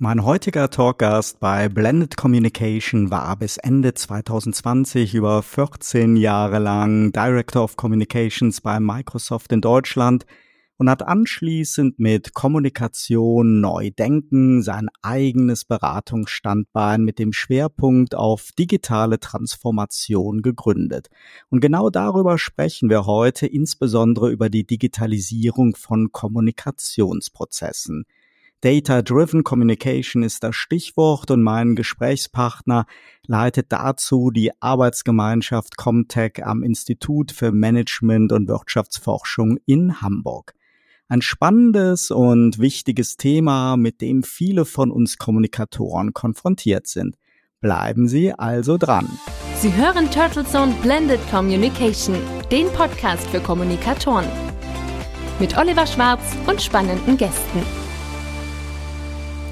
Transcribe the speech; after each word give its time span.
Mein 0.00 0.24
heutiger 0.24 0.70
Talkgast 0.70 1.40
bei 1.40 1.68
Blended 1.68 2.16
Communication 2.16 3.10
war 3.10 3.34
bis 3.36 3.56
Ende 3.56 3.94
2020 3.94 5.12
über 5.12 5.42
14 5.42 6.14
Jahre 6.14 6.60
lang 6.60 7.10
Director 7.10 7.64
of 7.64 7.76
Communications 7.76 8.60
bei 8.60 8.78
Microsoft 8.78 9.50
in 9.50 9.60
Deutschland 9.60 10.24
und 10.76 10.88
hat 10.88 11.02
anschließend 11.02 11.98
mit 11.98 12.32
Kommunikation 12.32 13.60
neu 13.60 13.90
denken 13.90 14.62
sein 14.62 14.86
eigenes 15.02 15.64
Beratungsstandbein 15.64 17.02
mit 17.02 17.18
dem 17.18 17.32
Schwerpunkt 17.32 18.14
auf 18.14 18.52
digitale 18.56 19.18
Transformation 19.18 20.42
gegründet. 20.42 21.08
Und 21.50 21.58
genau 21.58 21.90
darüber 21.90 22.38
sprechen 22.38 22.88
wir 22.88 23.04
heute, 23.06 23.48
insbesondere 23.48 24.30
über 24.30 24.48
die 24.48 24.64
Digitalisierung 24.64 25.74
von 25.74 26.12
Kommunikationsprozessen. 26.12 28.04
Data-Driven 28.60 29.44
Communication 29.44 30.24
ist 30.24 30.42
das 30.42 30.56
Stichwort 30.56 31.30
und 31.30 31.42
mein 31.44 31.76
Gesprächspartner 31.76 32.86
leitet 33.26 33.70
dazu 33.70 34.32
die 34.32 34.50
Arbeitsgemeinschaft 34.60 35.76
Comtech 35.76 36.44
am 36.44 36.64
Institut 36.64 37.30
für 37.30 37.52
Management 37.52 38.32
und 38.32 38.48
Wirtschaftsforschung 38.48 39.58
in 39.64 40.02
Hamburg. 40.02 40.54
Ein 41.08 41.22
spannendes 41.22 42.10
und 42.10 42.58
wichtiges 42.58 43.16
Thema, 43.16 43.76
mit 43.76 44.00
dem 44.00 44.24
viele 44.24 44.64
von 44.64 44.90
uns 44.90 45.18
Kommunikatoren 45.18 46.12
konfrontiert 46.12 46.88
sind. 46.88 47.16
Bleiben 47.60 48.08
Sie 48.08 48.32
also 48.32 48.76
dran. 48.76 49.08
Sie 49.54 49.72
hören 49.72 50.10
Turtle 50.10 50.44
Zone 50.44 50.74
Blended 50.82 51.20
Communication, 51.30 52.16
den 52.50 52.66
Podcast 52.72 53.28
für 53.30 53.40
Kommunikatoren. 53.40 54.26
Mit 55.38 55.56
Oliver 55.56 55.86
Schwarz 55.86 56.36
und 56.48 56.60
spannenden 56.60 57.16
Gästen. 57.16 57.77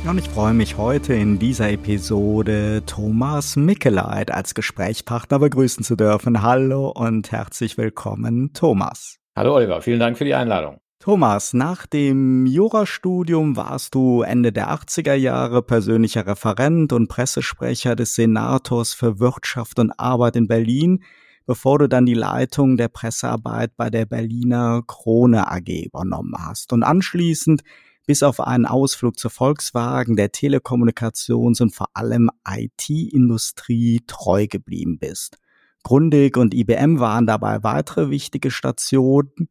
Und 0.09 0.19
ich 0.19 0.29
freue 0.29 0.55
mich 0.55 0.77
heute 0.77 1.15
in 1.15 1.41
dieser 1.41 1.69
Episode 1.69 2.85
Thomas 2.87 3.57
Mickeleit 3.57 4.31
als 4.31 4.55
Gesprächspartner 4.55 5.41
begrüßen 5.41 5.83
zu 5.83 5.97
dürfen. 5.97 6.43
Hallo 6.43 6.91
und 6.91 7.33
herzlich 7.33 7.77
willkommen, 7.77 8.53
Thomas. 8.53 9.19
Hallo 9.35 9.57
Oliver, 9.57 9.83
vielen 9.83 9.99
Dank 9.99 10.17
für 10.17 10.25
die 10.25 10.35
Einladung. 10.35 10.79
Thomas, 11.01 11.55
nach 11.55 11.87
dem 11.87 12.47
Jurastudium 12.47 13.57
warst 13.57 13.97
du 13.97 14.23
Ende 14.23 14.53
der 14.53 14.71
80er 14.71 15.15
Jahre 15.15 15.61
persönlicher 15.63 16.25
Referent 16.25 16.93
und 16.93 17.09
Pressesprecher 17.09 17.97
des 17.97 18.15
Senators 18.15 18.95
für 18.95 19.19
Wirtschaft 19.19 19.81
und 19.81 19.91
Arbeit 19.99 20.37
in 20.37 20.47
Berlin, 20.47 21.03
bevor 21.47 21.81
du 21.81 21.89
dann 21.89 22.07
die 22.07 22.15
Leitung 22.15 22.77
der 22.77 22.89
Pressearbeit 22.89 23.77
bei 23.77 23.91
der 23.91 24.07
Berliner 24.07 24.83
Krone 24.87 25.51
AG 25.51 25.87
übernommen 25.87 26.35
hast. 26.39 26.73
Und 26.73 26.85
anschließend 26.85 27.65
bis 28.07 28.23
auf 28.23 28.41
einen 28.41 28.67
Ausflug 28.67 29.19
zur 29.19 29.31
Volkswagen, 29.31 30.17
der 30.17 30.33
Telekommunikations- 30.33 31.61
und 31.61 31.75
vor 31.75 31.89
allem 31.95 32.31
IT-Industrie 32.49 34.03
treu 34.07 34.47
geblieben 34.47 34.99
bist. 34.99 35.39
Grundig 35.83 36.37
und 36.37 36.55
IBM 36.55 36.99
waren 36.99 37.27
dabei 37.27 37.63
weitere 37.63 38.11
wichtige 38.11 38.51
Stationen. 38.51 39.49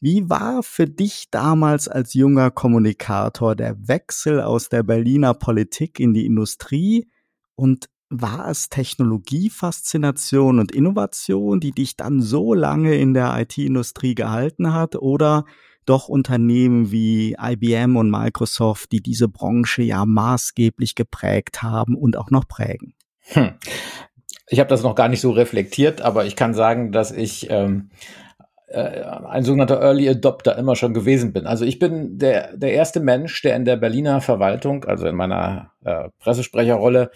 Wie 0.00 0.28
war 0.28 0.62
für 0.62 0.86
dich 0.86 1.30
damals 1.30 1.88
als 1.88 2.14
junger 2.14 2.50
Kommunikator 2.50 3.54
der 3.56 3.88
Wechsel 3.88 4.40
aus 4.40 4.68
der 4.68 4.82
Berliner 4.82 5.34
Politik 5.34 6.00
in 6.00 6.12
die 6.12 6.26
Industrie 6.26 7.08
und 7.54 7.88
war 8.08 8.48
es 8.48 8.68
Technologiefaszination 8.68 10.58
und 10.58 10.72
Innovation, 10.72 11.58
die 11.60 11.72
dich 11.72 11.96
dann 11.96 12.20
so 12.20 12.54
lange 12.54 12.94
in 12.96 13.14
der 13.14 13.36
IT-Industrie 13.40 14.14
gehalten 14.14 14.72
hat 14.72 14.96
oder 14.96 15.44
doch 15.86 16.08
Unternehmen 16.08 16.90
wie 16.90 17.36
IBM 17.40 17.96
und 17.96 18.10
Microsoft, 18.10 18.92
die 18.92 19.00
diese 19.00 19.28
Branche 19.28 19.82
ja 19.82 20.04
maßgeblich 20.04 20.94
geprägt 20.94 21.62
haben 21.62 21.96
und 21.96 22.16
auch 22.16 22.30
noch 22.30 22.46
prägen. 22.46 22.94
Hm. 23.28 23.54
Ich 24.48 24.60
habe 24.60 24.68
das 24.68 24.82
noch 24.82 24.94
gar 24.94 25.08
nicht 25.08 25.20
so 25.20 25.30
reflektiert, 25.30 26.00
aber 26.00 26.26
ich 26.26 26.36
kann 26.36 26.54
sagen, 26.54 26.92
dass 26.92 27.10
ich 27.10 27.50
ähm, 27.50 27.90
äh, 28.68 29.02
ein 29.02 29.44
sogenannter 29.44 29.80
Early 29.80 30.08
Adopter 30.08 30.56
immer 30.56 30.76
schon 30.76 30.94
gewesen 30.94 31.32
bin. 31.32 31.46
Also 31.46 31.64
ich 31.64 31.78
bin 31.78 32.18
der, 32.18 32.56
der 32.56 32.72
erste 32.72 33.00
Mensch, 33.00 33.40
der 33.42 33.56
in 33.56 33.64
der 33.64 33.76
Berliner 33.76 34.20
Verwaltung, 34.20 34.84
also 34.84 35.06
in 35.06 35.16
meiner 35.16 35.72
äh, 35.84 36.08
Pressesprecherrolle, 36.20 37.10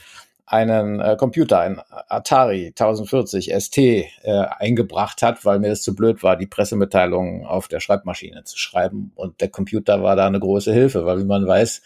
einen 0.50 1.00
äh, 1.00 1.16
Computer, 1.16 1.60
ein 1.60 1.80
Atari 2.08 2.66
1040 2.76 3.54
ST 3.56 3.78
äh, 3.78 4.08
eingebracht 4.24 5.22
hat, 5.22 5.44
weil 5.44 5.60
mir 5.60 5.68
das 5.68 5.82
zu 5.82 5.94
blöd 5.94 6.24
war, 6.24 6.36
die 6.36 6.48
Pressemitteilungen 6.48 7.46
auf 7.46 7.68
der 7.68 7.78
Schreibmaschine 7.78 8.42
zu 8.42 8.58
schreiben. 8.58 9.12
Und 9.14 9.40
der 9.40 9.48
Computer 9.48 10.02
war 10.02 10.16
da 10.16 10.26
eine 10.26 10.40
große 10.40 10.72
Hilfe, 10.72 11.06
weil 11.06 11.20
wie 11.20 11.24
man 11.24 11.46
weiß, 11.46 11.82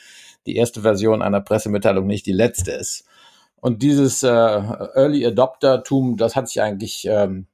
die 0.47 0.56
erste 0.56 0.80
Version 0.80 1.20
einer 1.20 1.42
Pressemitteilung 1.42 2.06
nicht 2.06 2.25
die 2.25 2.32
letzte 2.32 2.72
ist. 2.72 3.04
Und 3.60 3.82
dieses 3.82 4.22
äh, 4.22 4.28
Early 4.28 5.26
Adopter-Tum, 5.26 6.16
das 6.16 6.34
hat 6.34 6.48
sich 6.48 6.62
eigentlich 6.62 7.06
ähm, 7.06 7.46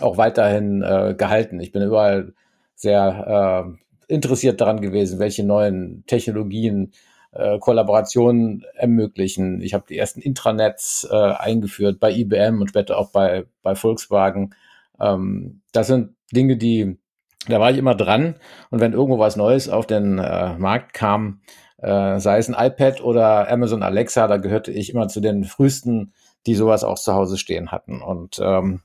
auch 0.00 0.16
weiterhin 0.16 0.82
äh, 0.82 1.14
gehalten. 1.16 1.60
Ich 1.60 1.72
bin 1.72 1.82
überall 1.82 2.32
sehr 2.74 3.66
äh, 4.08 4.12
interessiert 4.12 4.62
daran 4.62 4.80
gewesen, 4.80 5.18
welche 5.18 5.44
neuen 5.44 6.04
Technologien 6.06 6.92
äh, 7.34 7.58
Kollaborationen 7.58 8.64
ermöglichen. 8.74 9.60
Ich 9.60 9.74
habe 9.74 9.84
die 9.88 9.98
ersten 9.98 10.20
Intranets 10.20 11.06
äh, 11.10 11.14
eingeführt 11.14 12.00
bei 12.00 12.12
IBM 12.12 12.60
und 12.60 12.68
später 12.68 12.98
auch 12.98 13.10
bei, 13.10 13.44
bei 13.62 13.74
Volkswagen. 13.74 14.54
Ähm, 15.00 15.60
das 15.72 15.88
sind 15.88 16.14
Dinge, 16.32 16.56
die, 16.56 16.96
da 17.48 17.60
war 17.60 17.70
ich 17.70 17.78
immer 17.78 17.94
dran. 17.94 18.36
Und 18.70 18.80
wenn 18.80 18.92
irgendwo 18.92 19.18
was 19.18 19.36
Neues 19.36 19.68
auf 19.68 19.86
den 19.86 20.18
äh, 20.18 20.56
Markt 20.58 20.94
kam, 20.94 21.40
äh, 21.78 22.18
sei 22.18 22.38
es 22.38 22.48
ein 22.48 22.56
iPad 22.58 23.02
oder 23.02 23.50
Amazon 23.50 23.82
Alexa, 23.82 24.26
da 24.26 24.36
gehörte 24.36 24.70
ich 24.70 24.90
immer 24.90 25.08
zu 25.08 25.20
den 25.20 25.44
frühesten, 25.44 26.12
die 26.46 26.54
sowas 26.54 26.84
auch 26.84 26.98
zu 26.98 27.14
Hause 27.14 27.36
stehen 27.36 27.72
hatten. 27.72 28.00
Und 28.00 28.38
ähm, 28.42 28.80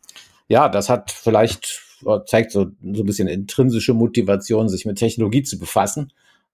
ja, 0.48 0.70
das 0.70 0.90
hat 0.90 1.12
vielleicht 1.12 1.82
äh, 2.06 2.20
zeigt 2.26 2.52
so, 2.52 2.68
so 2.94 3.04
ein 3.04 3.06
bisschen 3.06 3.28
intrinsische 3.28 3.94
Motivation, 3.94 4.70
sich 4.70 4.86
mit 4.86 4.98
Technologie 4.98 5.44
zu 5.44 5.60
befassen. 5.60 6.12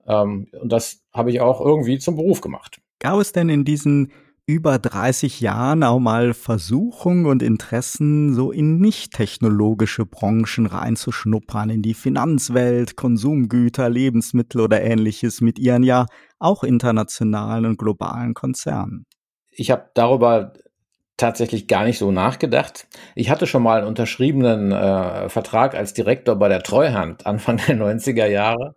Ähm, 0.08 0.48
und 0.60 0.72
das 0.72 1.02
habe 1.14 1.32
ich 1.32 1.42
auch 1.42 1.62
irgendwie 1.62 1.98
zum 1.98 2.16
Beruf 2.16 2.42
gemacht. 2.42 2.82
Gab 3.00 3.20
es 3.20 3.32
denn 3.32 3.50
in 3.50 3.66
diesen 3.66 4.12
über 4.48 4.78
30 4.78 5.42
Jahren 5.42 5.84
auch 5.84 6.00
mal 6.00 6.34
Versuchungen 6.34 7.26
und 7.26 7.42
Interessen, 7.42 8.36
so 8.36 8.52
in 8.52 8.78
nicht 8.78 9.14
technologische 9.14 10.06
Branchen 10.06 10.68
reinzuschnuppern, 10.68 11.72
in 11.72 11.82
die 11.82 11.96
Finanzwelt, 11.96 12.96
Konsumgüter, 12.96 13.90
Lebensmittel 13.90 14.62
oder 14.62 14.82
ähnliches 14.82 15.42
mit 15.42 15.58
ihren 15.58 15.82
ja 15.82 16.06
auch 16.38 16.64
internationalen 16.64 17.66
und 17.66 17.80
globalen 17.80 18.36
Konzernen? 18.36 19.06
Ich 19.50 19.72
habe 19.72 19.90
darüber 19.96 20.54
tatsächlich 21.18 21.68
gar 21.68 21.86
nicht 21.86 21.98
so 21.98 22.12
nachgedacht. 22.12 22.88
Ich 23.16 23.30
hatte 23.30 23.48
schon 23.48 23.64
mal 23.64 23.80
einen 23.80 23.88
unterschriebenen 23.88 24.72
äh, 24.72 25.30
Vertrag 25.30 25.76
als 25.76 25.94
Direktor 25.94 26.36
bei 26.36 26.50
der 26.50 26.62
Treuhand 26.62 27.26
Anfang 27.26 27.58
der 27.68 27.78
90er 27.78 28.26
Jahre, 28.26 28.76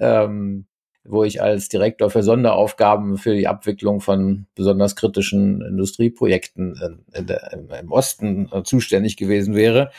ähm, 0.00 0.66
wo 1.04 1.24
ich 1.24 1.42
als 1.42 1.68
Direktor 1.68 2.08
für 2.08 2.22
Sonderaufgaben 2.22 3.18
für 3.18 3.34
die 3.34 3.46
Abwicklung 3.46 4.00
von 4.00 4.46
besonders 4.54 4.96
kritischen 4.96 5.60
Industrieprojekten 5.60 6.76
in, 6.82 7.04
in 7.12 7.26
der, 7.26 7.52
im 7.52 7.92
Osten 7.92 8.48
äh, 8.50 8.62
zuständig 8.62 9.16
gewesen 9.16 9.54
wäre. 9.54 9.90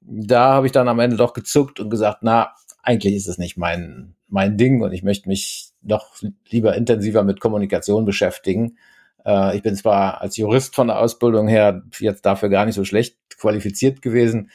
Da 0.00 0.52
habe 0.52 0.66
ich 0.66 0.72
dann 0.72 0.88
am 0.88 1.00
Ende 1.00 1.16
doch 1.16 1.32
gezuckt 1.32 1.80
und 1.80 1.90
gesagt, 1.90 2.18
na, 2.22 2.54
eigentlich 2.84 3.14
ist 3.14 3.28
es 3.28 3.38
nicht 3.38 3.56
mein, 3.56 4.14
mein 4.28 4.56
Ding 4.56 4.82
und 4.82 4.92
ich 4.92 5.02
möchte 5.02 5.28
mich 5.28 5.70
doch 5.82 6.14
lieber 6.48 6.76
intensiver 6.76 7.24
mit 7.24 7.40
Kommunikation 7.40 8.04
beschäftigen 8.04 8.76
äh, 9.24 9.56
ich 9.56 9.62
bin 9.62 9.74
zwar 9.76 10.20
als 10.20 10.36
Jurist 10.36 10.74
von 10.74 10.88
der 10.88 10.98
Ausbildung 10.98 11.48
her 11.48 11.82
jetzt 11.98 12.26
dafür 12.26 12.48
gar 12.48 12.66
nicht 12.66 12.74
so 12.74 12.84
schlecht 12.84 13.16
qualifiziert 13.38 14.02
gewesen 14.02 14.50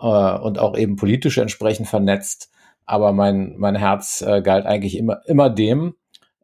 äh, 0.00 0.06
und 0.06 0.58
auch 0.58 0.76
eben 0.76 0.96
politisch 0.96 1.38
entsprechend 1.38 1.88
vernetzt, 1.88 2.50
aber 2.86 3.12
mein, 3.12 3.54
mein 3.58 3.76
Herz 3.76 4.22
äh, 4.22 4.42
galt 4.42 4.66
eigentlich 4.66 4.96
immer, 4.96 5.20
immer 5.26 5.50
dem. 5.50 5.94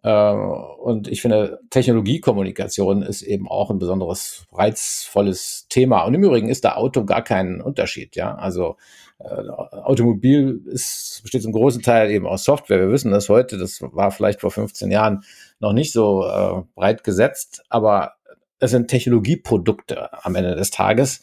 Äh, 0.09 0.33
und 0.33 1.07
ich 1.07 1.21
finde, 1.21 1.61
Technologiekommunikation 1.69 3.03
ist 3.03 3.21
eben 3.21 3.47
auch 3.47 3.71
ein 3.71 3.79
besonderes 3.79 4.47
reizvolles 4.53 5.67
Thema. 5.69 6.05
Und 6.05 6.15
im 6.15 6.25
Übrigen 6.25 6.49
ist 6.49 6.65
der 6.65 6.79
Auto 6.79 7.05
gar 7.05 7.23
kein 7.23 7.61
Unterschied, 7.61 8.17
ja. 8.17 8.35
Also 8.35 8.77
äh, 9.19 9.27
Automobil 9.27 10.62
ist, 10.65 11.21
besteht 11.23 11.43
zum 11.43 11.53
großen 11.53 11.82
Teil 11.82 12.11
eben 12.11 12.27
aus 12.27 12.44
Software. 12.44 12.81
Wir 12.81 12.91
wissen 12.91 13.11
das 13.11 13.29
heute, 13.29 13.59
das 13.59 13.82
war 13.82 14.11
vielleicht 14.11 14.41
vor 14.41 14.50
15 14.50 14.91
Jahren 14.91 15.25
noch 15.61 15.75
nicht 15.75 15.93
so 15.93 16.25
äh, 16.25 16.62
breit 16.75 17.05
gesetzt, 17.05 17.65
aber 17.69 18.15
es 18.61 18.71
sind 18.71 18.88
Technologieprodukte 18.88 20.25
am 20.25 20.35
Ende 20.37 20.55
des 20.55 20.71
Tages. 20.71 21.21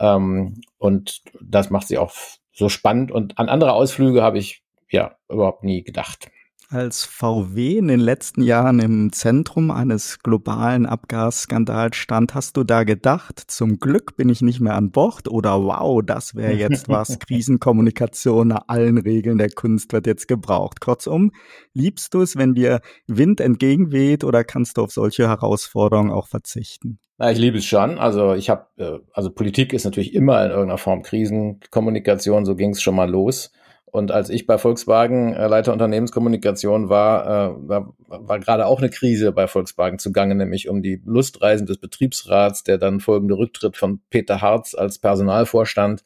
Ähm, 0.00 0.60
und 0.78 1.22
das 1.40 1.70
macht 1.70 1.86
sie 1.86 1.98
auch 1.98 2.12
so 2.52 2.68
spannend. 2.68 3.12
Und 3.12 3.38
an 3.38 3.48
andere 3.48 3.74
Ausflüge 3.74 4.22
habe 4.22 4.38
ich 4.38 4.64
ja 4.90 5.14
überhaupt 5.28 5.62
nie 5.62 5.84
gedacht. 5.84 6.30
Als 6.70 7.04
VW 7.04 7.76
in 7.76 7.88
den 7.88 8.00
letzten 8.00 8.42
Jahren 8.42 8.80
im 8.80 9.12
Zentrum 9.12 9.70
eines 9.70 10.18
globalen 10.20 10.86
Abgasskandals 10.86 11.96
stand, 11.96 12.34
hast 12.34 12.56
du 12.56 12.64
da 12.64 12.84
gedacht, 12.84 13.38
zum 13.48 13.78
Glück 13.78 14.16
bin 14.16 14.30
ich 14.30 14.40
nicht 14.40 14.60
mehr 14.60 14.74
an 14.74 14.90
Bord 14.90 15.28
oder 15.28 15.62
wow, 15.62 16.02
das 16.04 16.34
wäre 16.34 16.54
jetzt 16.54 16.88
was, 16.88 17.18
Krisenkommunikation 17.20 18.48
nach 18.48 18.62
allen 18.68 18.98
Regeln 18.98 19.38
der 19.38 19.50
Kunst 19.50 19.92
wird 19.92 20.06
jetzt 20.06 20.26
gebraucht. 20.26 20.80
Kurzum, 20.80 21.32
liebst 21.74 22.14
du 22.14 22.22
es, 22.22 22.36
wenn 22.36 22.54
dir 22.54 22.80
Wind 23.06 23.40
entgegenweht 23.40 24.24
oder 24.24 24.42
kannst 24.42 24.78
du 24.78 24.82
auf 24.82 24.90
solche 24.90 25.28
Herausforderungen 25.28 26.12
auch 26.12 26.28
verzichten? 26.28 26.98
Na, 27.18 27.30
ich 27.30 27.38
liebe 27.38 27.58
es 27.58 27.66
schon. 27.66 27.98
Also 27.98 28.34
ich 28.34 28.50
habe, 28.50 28.66
äh, 28.78 28.98
also 29.12 29.30
Politik 29.30 29.72
ist 29.72 29.84
natürlich 29.84 30.14
immer 30.14 30.42
in 30.44 30.50
irgendeiner 30.50 30.78
Form 30.78 31.02
Krisenkommunikation, 31.02 32.44
so 32.44 32.56
ging 32.56 32.70
es 32.70 32.82
schon 32.82 32.96
mal 32.96 33.08
los. 33.08 33.52
Und 33.94 34.10
als 34.10 34.28
ich 34.28 34.48
bei 34.48 34.58
Volkswagen 34.58 35.34
äh, 35.34 35.46
Leiter 35.46 35.72
Unternehmenskommunikation 35.72 36.88
war, 36.88 37.26
äh, 37.26 37.68
war, 37.68 37.94
war 38.08 38.40
gerade 38.40 38.66
auch 38.66 38.80
eine 38.80 38.90
Krise 38.90 39.30
bei 39.30 39.46
Volkswagen 39.46 40.00
zugange, 40.00 40.34
nämlich 40.34 40.68
um 40.68 40.82
die 40.82 41.00
Lustreisen 41.04 41.68
des 41.68 41.78
Betriebsrats, 41.78 42.64
der 42.64 42.78
dann 42.78 42.98
folgende 42.98 43.38
Rücktritt 43.38 43.76
von 43.76 44.00
Peter 44.10 44.42
Harz 44.42 44.74
als 44.74 44.98
Personalvorstand. 44.98 46.04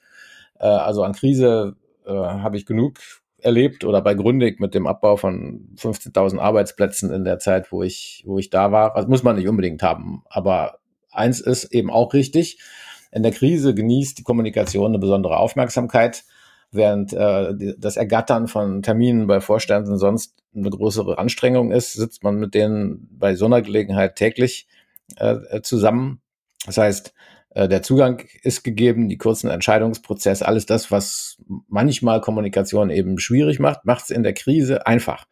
Äh, 0.61 0.67
also 0.67 1.03
an 1.03 1.15
Krise 1.15 1.77
äh, 2.05 2.13
habe 2.13 2.59
ich 2.59 2.67
genug 2.67 2.99
erlebt 3.39 3.85
oder 3.85 4.03
bei 4.03 4.13
Grundig 4.13 4.61
mit 4.61 4.75
dem 4.75 4.87
Abbau 4.87 5.17
von 5.17 5.71
15.000 5.79 6.41
Arbeitsplätzen 6.41 7.11
in 7.11 7.25
der 7.25 7.39
Zeit, 7.39 7.73
wo 7.73 7.83
ich, 7.83 8.23
wo 8.27 8.39
ich 8.39 8.51
da 8.51 8.71
war. 8.71 8.93
Das 8.93 9.09
muss 9.09 9.23
man 9.23 9.37
nicht 9.37 9.49
unbedingt 9.49 9.83
haben. 9.83 10.25
Aber 10.29 10.81
eins 11.11 11.41
ist 11.41 11.73
eben 11.73 11.91
auch 11.91 12.13
richtig. 12.13 12.61
In 13.13 13.23
der 13.23 13.33
Krise 13.33 13.75
genießt 13.75 14.19
die 14.19 14.25
Kommunikation 14.25 14.91
eine 14.91 14.99
besondere 14.99 15.39
Aufmerksamkeit 15.39 16.25
während 16.71 17.13
äh, 17.13 17.75
das 17.79 17.97
Ergattern 17.97 18.49
von 18.49 18.83
Terminen 18.83 19.27
bei 19.27 19.41
Vorständen 19.41 19.99
sonst 19.99 20.35
eine 20.55 20.71
größere 20.71 21.19
Anstrengung 21.19 21.73
ist, 21.73 21.95
sitzt 21.95 22.23
man 22.23 22.37
mit 22.37 22.55
denen 22.55 23.09
bei 23.11 23.35
so 23.35 23.47
einer 23.47 23.63
Gelegenheit 23.63 24.17
täglich 24.17 24.67
äh, 25.17 25.61
zusammen. 25.63 26.21
Das 26.67 26.79
heißt, 26.79 27.15
äh, 27.51 27.69
der 27.69 27.83
Zugang 27.83 28.25
ist 28.43 28.63
gegeben, 28.65 29.09
die 29.09 29.19
kurzen 29.19 29.49
Entscheidungsprozesse, 29.49 30.47
alles 30.47 30.67
das, 30.67 30.91
was 30.91 31.39
manchmal 31.69 32.21
Kommunikation 32.21 32.91
eben 32.91 33.19
schwierig 33.19 33.59
macht, 33.59 33.85
macht 33.85 34.05
es 34.05 34.11
in 34.11 34.23
der 34.23 34.35
Krise 34.35 34.87
einfach. 34.87 35.27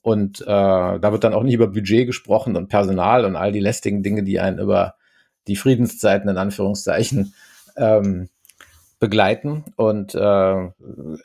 Und 0.00 0.40
äh, 0.40 0.44
da 0.46 1.12
wird 1.12 1.22
dann 1.22 1.34
auch 1.34 1.44
nicht 1.44 1.54
über 1.54 1.68
Budget 1.68 2.06
gesprochen 2.06 2.56
und 2.56 2.68
Personal 2.68 3.24
und 3.24 3.36
all 3.36 3.52
die 3.52 3.60
lästigen 3.60 4.02
Dinge, 4.02 4.24
die 4.24 4.40
einen 4.40 4.58
über 4.58 4.96
die 5.46 5.56
Friedenszeiten 5.56 6.28
in 6.28 6.36
Anführungszeichen 6.36 7.34
ähm, 7.76 8.28
begleiten. 9.02 9.64
Und 9.74 10.14
äh, 10.14 10.68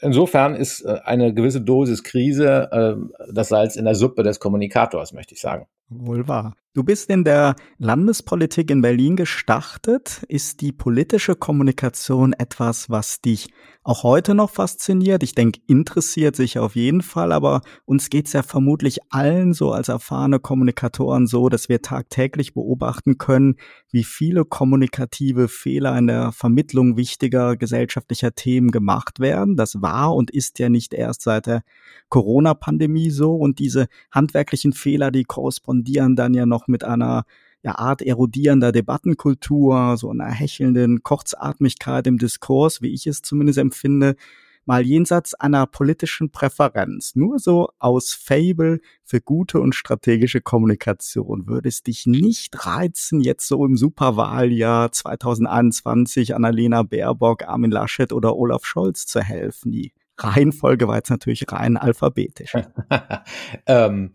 insofern 0.01 0.55
ist 0.55 0.81
äh, 0.81 0.97
eine 1.05 1.31
gewisse 1.31 1.61
Dosis 1.61 2.03
Krise 2.03 2.69
äh, 2.71 3.31
das 3.31 3.49
Salz 3.49 3.75
in 3.75 3.85
der 3.85 3.93
Suppe 3.93 4.23
des 4.23 4.39
Kommunikators, 4.39 5.13
möchte 5.13 5.35
ich 5.35 5.41
sagen. 5.41 5.67
Wohl 5.89 6.27
wahr. 6.27 6.55
Du 6.77 6.83
bist 6.83 7.09
in 7.09 7.23
der 7.23 7.55
Landespolitik 7.79 8.69
in 8.69 8.83
Berlin 8.83 9.15
gestartet. 9.15 10.23
Ist 10.27 10.61
die 10.61 10.71
politische 10.71 11.33
Kommunikation 11.33 12.33
etwas, 12.33 12.87
was 12.91 13.19
dich 13.19 13.49
auch 13.81 14.03
heute 14.03 14.35
noch 14.35 14.51
fasziniert? 14.51 15.23
Ich 15.23 15.33
denke, 15.33 15.59
interessiert 15.65 16.35
sich 16.35 16.59
auf 16.59 16.75
jeden 16.75 17.01
Fall, 17.01 17.31
aber 17.31 17.61
uns 17.85 18.11
geht's 18.11 18.33
ja 18.33 18.43
vermutlich 18.43 18.99
allen 19.09 19.53
so 19.53 19.71
als 19.71 19.87
erfahrene 19.87 20.39
Kommunikatoren 20.39 21.25
so, 21.25 21.49
dass 21.49 21.67
wir 21.67 21.81
tagtäglich 21.81 22.53
beobachten 22.53 23.17
können, 23.17 23.55
wie 23.89 24.03
viele 24.03 24.45
kommunikative 24.45 25.47
Fehler 25.47 25.97
in 25.97 26.05
der 26.05 26.31
Vermittlung 26.31 26.95
wichtiger 26.95 27.55
gesellschaftlicher 27.55 28.35
Themen 28.35 28.69
gemacht 28.69 29.19
werden. 29.19 29.55
Das 29.55 29.81
war 29.81 30.13
und 30.13 30.29
ist 30.29 30.59
ja 30.59 30.69
nicht 30.69 30.93
erst 30.93 31.23
seit 31.23 31.47
der 31.47 31.63
Corona-Pandemie 32.09 33.09
so 33.09 33.35
und 33.35 33.57
diese 33.57 33.87
handwerklichen 34.11 34.73
Fehler, 34.73 35.09
die 35.09 35.23
korrespondieren 35.23 35.76
dann 35.83 36.33
ja 36.33 36.45
noch 36.45 36.67
mit 36.67 36.83
einer 36.83 37.25
ja, 37.63 37.77
Art 37.77 38.01
erodierender 38.01 38.71
Debattenkultur, 38.71 39.97
so 39.97 40.09
einer 40.09 40.31
hechelnden 40.31 41.03
Kurzatmigkeit 41.03 42.07
im 42.07 42.17
Diskurs, 42.17 42.81
wie 42.81 42.93
ich 42.93 43.07
es 43.07 43.21
zumindest 43.21 43.59
empfinde, 43.59 44.15
mal 44.67 44.85
jenseits 44.85 45.33
einer 45.33 45.65
politischen 45.65 46.29
Präferenz. 46.29 47.15
Nur 47.15 47.39
so 47.39 47.69
aus 47.79 48.13
Fable 48.13 48.79
für 49.03 49.21
gute 49.21 49.59
und 49.61 49.73
strategische 49.73 50.41
Kommunikation. 50.41 51.47
Würde 51.47 51.69
es 51.69 51.83
dich 51.83 52.05
nicht 52.05 52.65
reizen, 52.65 53.21
jetzt 53.21 53.47
so 53.47 53.65
im 53.65 53.77
Superwahljahr 53.77 54.91
2021 54.91 56.35
Annalena 56.35 56.83
Baerbock, 56.83 57.43
Armin 57.43 57.71
Laschet 57.71 58.11
oder 58.11 58.35
Olaf 58.35 58.65
Scholz 58.65 59.05
zu 59.05 59.21
helfen? 59.21 59.71
Die 59.71 59.93
Reihenfolge 60.17 60.87
war 60.87 60.97
jetzt 60.97 61.11
natürlich 61.11 61.45
rein 61.49 61.77
alphabetisch. 61.77 62.53
ähm, 63.67 64.11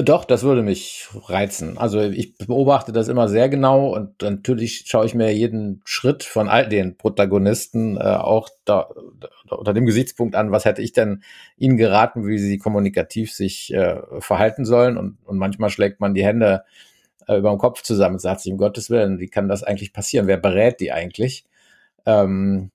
doch, 0.00 0.24
das 0.24 0.42
würde 0.42 0.62
mich 0.62 1.08
reizen. 1.26 1.76
Also 1.76 2.00
ich 2.00 2.38
beobachte 2.38 2.92
das 2.92 3.08
immer 3.08 3.28
sehr 3.28 3.50
genau 3.50 3.94
und 3.94 4.22
natürlich 4.22 4.84
schaue 4.86 5.04
ich 5.04 5.14
mir 5.14 5.30
jeden 5.34 5.82
Schritt 5.84 6.22
von 6.22 6.48
all 6.48 6.66
den 6.66 6.96
Protagonisten 6.96 7.98
äh, 7.98 8.00
auch 8.00 8.48
da, 8.64 8.88
da, 9.20 9.56
unter 9.56 9.74
dem 9.74 9.84
Gesichtspunkt 9.84 10.34
an, 10.34 10.50
was 10.50 10.64
hätte 10.64 10.80
ich 10.80 10.92
denn 10.92 11.22
ihnen 11.58 11.76
geraten, 11.76 12.26
wie 12.26 12.38
sie 12.38 12.56
kommunikativ 12.56 13.34
sich 13.34 13.74
äh, 13.74 14.00
verhalten 14.20 14.64
sollen. 14.64 14.96
Und, 14.96 15.18
und 15.26 15.36
manchmal 15.36 15.68
schlägt 15.68 16.00
man 16.00 16.14
die 16.14 16.24
Hände 16.24 16.64
äh, 17.28 17.36
über 17.36 17.50
dem 17.50 17.58
Kopf 17.58 17.82
zusammen 17.82 18.14
und 18.14 18.20
sagt 18.20 18.40
sich, 18.40 18.50
um 18.50 18.58
Gottes 18.58 18.88
Willen, 18.88 19.18
wie 19.18 19.28
kann 19.28 19.48
das 19.48 19.62
eigentlich 19.62 19.92
passieren? 19.92 20.26
Wer 20.26 20.38
berät 20.38 20.80
die 20.80 20.90
eigentlich? 20.92 21.44
Ähm, 22.06 22.70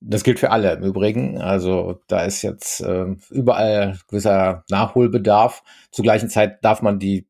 das 0.00 0.24
gilt 0.24 0.38
für 0.38 0.50
alle 0.50 0.72
im 0.72 0.82
Übrigen. 0.82 1.40
Also 1.40 2.00
da 2.08 2.24
ist 2.24 2.42
jetzt 2.42 2.80
äh, 2.80 3.06
überall 3.30 3.98
gewisser 4.08 4.64
Nachholbedarf. 4.70 5.62
Zur 5.90 6.02
gleichen 6.02 6.30
Zeit 6.30 6.64
darf 6.64 6.82
man 6.82 6.98
die 6.98 7.26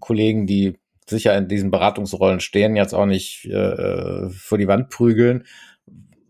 Kollegen, 0.00 0.46
die 0.46 0.78
sicher 1.06 1.36
in 1.36 1.48
diesen 1.48 1.70
Beratungsrollen 1.70 2.40
stehen, 2.40 2.76
jetzt 2.76 2.92
auch 2.92 3.06
nicht 3.06 3.46
äh, 3.46 4.28
vor 4.28 4.58
die 4.58 4.68
Wand 4.68 4.90
prügeln, 4.90 5.44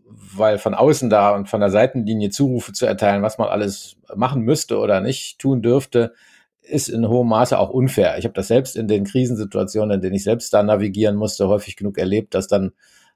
weil 0.05 0.57
von 0.57 0.73
außen 0.73 1.09
da 1.09 1.35
und 1.35 1.49
von 1.49 1.59
der 1.59 1.71
Seitenlinie 1.71 2.29
Zurufe 2.29 2.71
zu 2.71 2.85
erteilen, 2.85 3.21
was 3.23 3.37
man 3.37 3.49
alles 3.49 3.97
machen 4.15 4.43
müsste 4.43 4.77
oder 4.77 5.01
nicht 5.01 5.39
tun 5.39 5.61
dürfte, 5.61 6.13
ist 6.61 6.87
in 6.87 7.09
hohem 7.09 7.27
Maße 7.27 7.57
auch 7.57 7.71
unfair. 7.71 8.17
Ich 8.19 8.25
habe 8.25 8.35
das 8.35 8.47
selbst 8.47 8.77
in 8.77 8.87
den 8.87 9.05
Krisensituationen, 9.05 9.95
in 9.95 10.01
denen 10.01 10.15
ich 10.15 10.23
selbst 10.23 10.53
da 10.53 10.61
navigieren 10.63 11.15
musste, 11.15 11.47
häufig 11.47 11.75
genug 11.75 11.97
erlebt, 11.97 12.35
dass 12.35 12.47
dann 12.47 12.71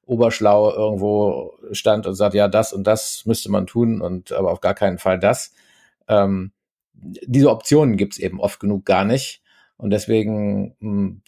Oberschlau 0.06 0.72
irgendwo 0.74 1.54
stand 1.72 2.06
und 2.08 2.16
sagt, 2.16 2.36
ja, 2.36 2.48
das 2.48 2.74
und 2.74 2.86
das 2.86 3.26
müsste 3.26 3.50
man 3.50 3.68
tun 3.68 4.02
und 4.02 4.32
aber 4.32 4.52
auf 4.52 4.62
gar 4.62 4.74
keinen 4.74 4.98
Fall 4.98 5.20
das. 5.20 5.54
Ähm, 6.08 6.52
diese 6.94 7.50
Optionen 7.50 7.98
gibt's 7.98 8.18
eben 8.18 8.40
oft 8.40 8.60
genug 8.60 8.86
gar 8.86 9.06
nicht. 9.06 9.42
Und 9.78 9.90
deswegen 9.90 10.76
mh, 10.80 10.90
hm, 10.90 11.22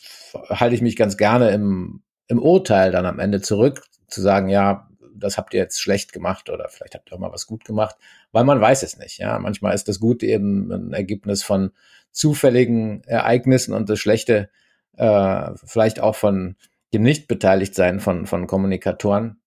halte 0.50 0.76
ich 0.76 0.82
mich 0.82 0.96
ganz 0.96 1.18
gerne 1.18 1.52
im, 1.52 2.04
im 2.28 2.42
Urteil 2.42 2.92
dann 2.92 3.06
am 3.06 3.20
Ende 3.20 3.42
zurück, 3.42 3.84
zu 4.08 4.22
sagen, 4.22 4.50
ja, 4.50 4.90
das 5.18 5.38
habt 5.38 5.54
ihr 5.54 5.60
jetzt 5.60 5.82
schlecht 5.82 6.14
gemacht 6.14 6.50
oder 6.50 6.68
vielleicht 6.70 6.96
habt 6.96 7.12
ihr 7.12 7.16
auch 7.16 7.20
mal 7.20 7.32
was 7.32 7.48
gut 7.48 7.64
gemacht, 7.66 7.96
weil 8.32 8.44
man 8.44 8.62
weiß 8.62 8.84
es 8.84 8.98
nicht. 8.98 9.18
Ja, 9.18 9.40
manchmal 9.40 9.74
ist 9.74 9.88
das 9.88 10.00
Gute 10.00 10.26
eben 10.26 10.72
ein 10.72 10.94
Ergebnis 10.94 11.44
von 11.44 11.72
zufälligen 12.12 13.04
Ereignissen 13.06 13.74
und 13.74 13.90
das 13.90 14.00
Schlechte 14.00 14.50
äh, 14.98 15.52
vielleicht 15.66 16.00
auch 16.00 16.16
von 16.16 16.56
dem 16.96 17.04
Nicht-Beteiligtsein 17.04 18.00
von, 18.00 18.26
von 18.26 18.48
Kommunikatoren. 18.48 19.40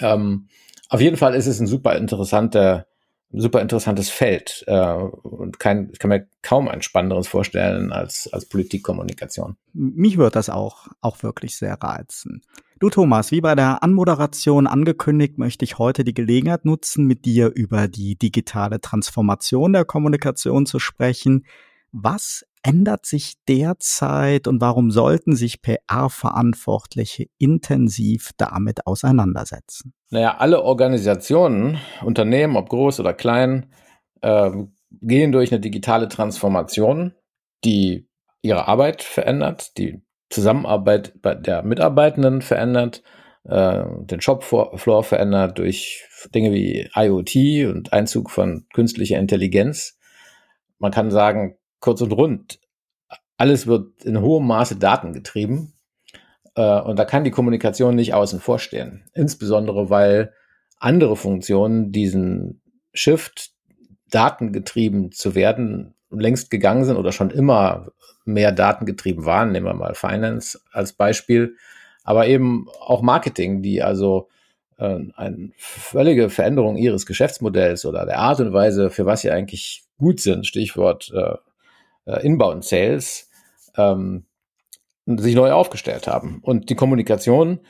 Ähm, 0.00 0.48
auf 0.88 1.00
jeden 1.00 1.16
Fall 1.16 1.34
ist 1.34 1.46
es 1.46 1.60
ein 1.60 1.66
super 1.66 1.96
interessanter, 1.96 2.86
super 3.32 3.62
interessantes 3.62 4.10
Feld 4.10 4.64
äh, 4.66 4.92
und 4.92 5.60
kein, 5.60 5.90
ich 5.92 5.98
kann 5.98 6.08
mir 6.08 6.26
kaum 6.42 6.68
ein 6.68 6.82
spannenderes 6.82 7.28
vorstellen 7.28 7.92
als, 7.92 8.28
als 8.32 8.46
Politikkommunikation. 8.46 9.56
Mich 9.72 10.18
wird 10.18 10.34
das 10.34 10.50
auch, 10.50 10.88
auch 11.00 11.22
wirklich 11.22 11.56
sehr 11.56 11.74
reizen. 11.74 12.42
Du 12.80 12.88
Thomas, 12.88 13.30
wie 13.30 13.42
bei 13.42 13.54
der 13.54 13.82
Anmoderation 13.82 14.66
angekündigt, 14.66 15.38
möchte 15.38 15.64
ich 15.64 15.78
heute 15.78 16.02
die 16.02 16.14
Gelegenheit 16.14 16.64
nutzen, 16.64 17.06
mit 17.06 17.24
dir 17.24 17.52
über 17.54 17.88
die 17.88 18.16
digitale 18.16 18.80
Transformation 18.80 19.74
der 19.74 19.84
Kommunikation 19.84 20.66
zu 20.66 20.78
sprechen. 20.78 21.44
Was 21.92 22.46
ändert 22.62 23.06
sich 23.06 23.34
derzeit 23.48 24.46
und 24.46 24.60
warum 24.60 24.90
sollten 24.90 25.34
sich 25.36 25.62
PR-Verantwortliche 25.62 27.26
intensiv 27.38 28.30
damit 28.36 28.86
auseinandersetzen? 28.86 29.94
Naja, 30.10 30.36
alle 30.38 30.62
Organisationen, 30.62 31.78
Unternehmen, 32.02 32.56
ob 32.56 32.68
groß 32.68 33.00
oder 33.00 33.14
klein, 33.14 33.72
äh, 34.20 34.50
gehen 35.00 35.32
durch 35.32 35.52
eine 35.52 35.60
digitale 35.60 36.08
Transformation, 36.08 37.14
die 37.64 38.08
ihre 38.42 38.68
Arbeit 38.68 39.02
verändert, 39.02 39.76
die 39.78 40.02
Zusammenarbeit 40.30 41.12
der 41.24 41.62
Mitarbeitenden 41.62 42.42
verändert, 42.42 43.02
äh, 43.44 43.84
den 44.02 44.20
Shopfloor 44.20 45.02
verändert 45.04 45.58
durch 45.58 46.06
Dinge 46.34 46.52
wie 46.52 46.88
IoT 46.94 47.66
und 47.72 47.92
Einzug 47.92 48.30
von 48.30 48.66
künstlicher 48.72 49.18
Intelligenz. 49.18 49.98
Man 50.78 50.92
kann 50.92 51.10
sagen, 51.10 51.56
kurz 51.80 52.00
und 52.00 52.12
rund, 52.12 52.60
alles 53.36 53.66
wird 53.66 54.04
in 54.04 54.20
hohem 54.20 54.46
Maße 54.46 54.76
datengetrieben. 54.76 55.72
Äh, 56.54 56.80
und 56.80 56.98
da 56.98 57.04
kann 57.04 57.24
die 57.24 57.30
Kommunikation 57.30 57.94
nicht 57.94 58.14
außen 58.14 58.40
vor 58.40 58.58
stehen. 58.58 59.04
Insbesondere, 59.14 59.90
weil 59.90 60.34
andere 60.78 61.16
Funktionen 61.16 61.92
diesen 61.92 62.60
Shift, 62.92 63.52
datengetrieben 64.10 65.12
zu 65.12 65.34
werden, 65.34 65.94
längst 66.10 66.50
gegangen 66.50 66.84
sind 66.84 66.96
oder 66.96 67.12
schon 67.12 67.30
immer 67.30 67.92
mehr 68.24 68.52
datengetrieben 68.52 69.24
waren. 69.24 69.52
Nehmen 69.52 69.66
wir 69.66 69.74
mal 69.74 69.94
Finance 69.94 70.60
als 70.72 70.92
Beispiel, 70.92 71.56
aber 72.02 72.26
eben 72.26 72.66
auch 72.80 73.02
Marketing, 73.02 73.62
die 73.62 73.82
also 73.82 74.28
äh, 74.78 74.98
eine 75.14 75.52
völlige 75.56 76.28
Veränderung 76.28 76.76
ihres 76.76 77.06
Geschäftsmodells 77.06 77.86
oder 77.86 78.04
der 78.04 78.18
Art 78.18 78.40
und 78.40 78.52
Weise, 78.52 78.90
für 78.90 79.06
was 79.06 79.20
sie 79.20 79.30
eigentlich 79.30 79.84
gut 79.98 80.20
sind, 80.20 80.46
Stichwort 80.46 81.12
äh, 81.14 81.36
äh 82.06 82.24
Inbound 82.24 82.64
Sales, 82.64 83.30
ähm, 83.76 84.24
sich 85.06 85.34
neu 85.34 85.52
aufgestellt 85.52 86.06
haben. 86.06 86.40
Und 86.42 86.70
die 86.70 86.76
Kommunikation 86.76 87.60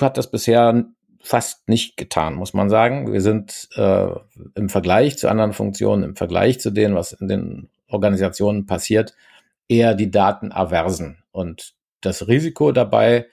hat 0.00 0.16
das 0.16 0.30
bisher 0.30 0.86
fast 1.20 1.68
nicht 1.68 1.96
getan, 1.96 2.34
muss 2.34 2.54
man 2.54 2.70
sagen. 2.70 3.12
Wir 3.12 3.20
sind 3.20 3.68
äh, 3.74 4.08
im 4.54 4.68
Vergleich 4.68 5.18
zu 5.18 5.28
anderen 5.28 5.52
Funktionen, 5.52 6.04
im 6.04 6.16
Vergleich 6.16 6.60
zu 6.60 6.70
dem, 6.70 6.94
was 6.94 7.12
in 7.12 7.28
den 7.28 7.68
Organisationen 7.88 8.66
passiert, 8.66 9.14
eher 9.68 9.94
die 9.94 10.10
Daten 10.10 10.52
aversen. 10.52 11.18
Und 11.32 11.74
das 12.00 12.28
Risiko 12.28 12.72
dabei 12.72 13.26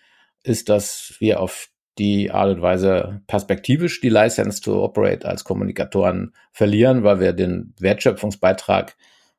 ist, 0.44 0.70
dass 0.70 1.16
wir 1.20 1.40
auf 1.40 1.70
die 1.98 2.32
Art 2.32 2.56
und 2.56 2.62
Weise 2.62 3.22
perspektivisch 3.28 4.02
die 4.02 4.10
License 4.10 4.62
to 4.62 4.84
Operate 4.84 5.28
als 5.28 5.44
Kommunikatoren 5.44 6.34
verlieren, 6.52 7.04
weil 7.04 7.20
wir 7.20 7.34
den 7.34 7.74
Wertschöpfungsbeitrag 7.80 8.96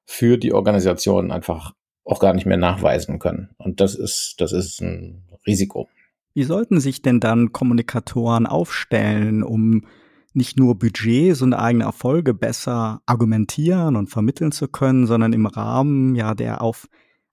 für 0.06 0.38
die 0.38 0.54
Organisation 0.54 1.30
einfach 1.30 1.74
auch 2.04 2.20
gar 2.20 2.32
nicht 2.32 2.46
mehr 2.46 2.56
nachweisen 2.56 3.18
können. 3.18 3.50
Und 3.58 3.80
das 3.80 3.94
ist, 3.94 4.36
das 4.38 4.52
ist 4.52 4.80
ein 4.80 5.24
Risiko. 5.46 5.88
Wie 6.34 6.44
sollten 6.44 6.80
sich 6.80 7.02
denn 7.02 7.20
dann 7.20 7.52
Kommunikatoren 7.52 8.46
aufstellen, 8.46 9.42
um 9.42 9.86
nicht 10.32 10.58
nur 10.58 10.78
Budgets 10.78 11.42
und 11.42 11.54
eigene 11.54 11.84
Erfolge 11.84 12.34
besser 12.34 13.00
argumentieren 13.06 13.96
und 13.96 14.08
vermitteln 14.08 14.52
zu 14.52 14.68
können, 14.68 15.06
sondern 15.06 15.32
im 15.32 15.46
Rahmen 15.46 16.14
ja 16.14 16.34
der 16.34 16.60
auf 16.60 16.88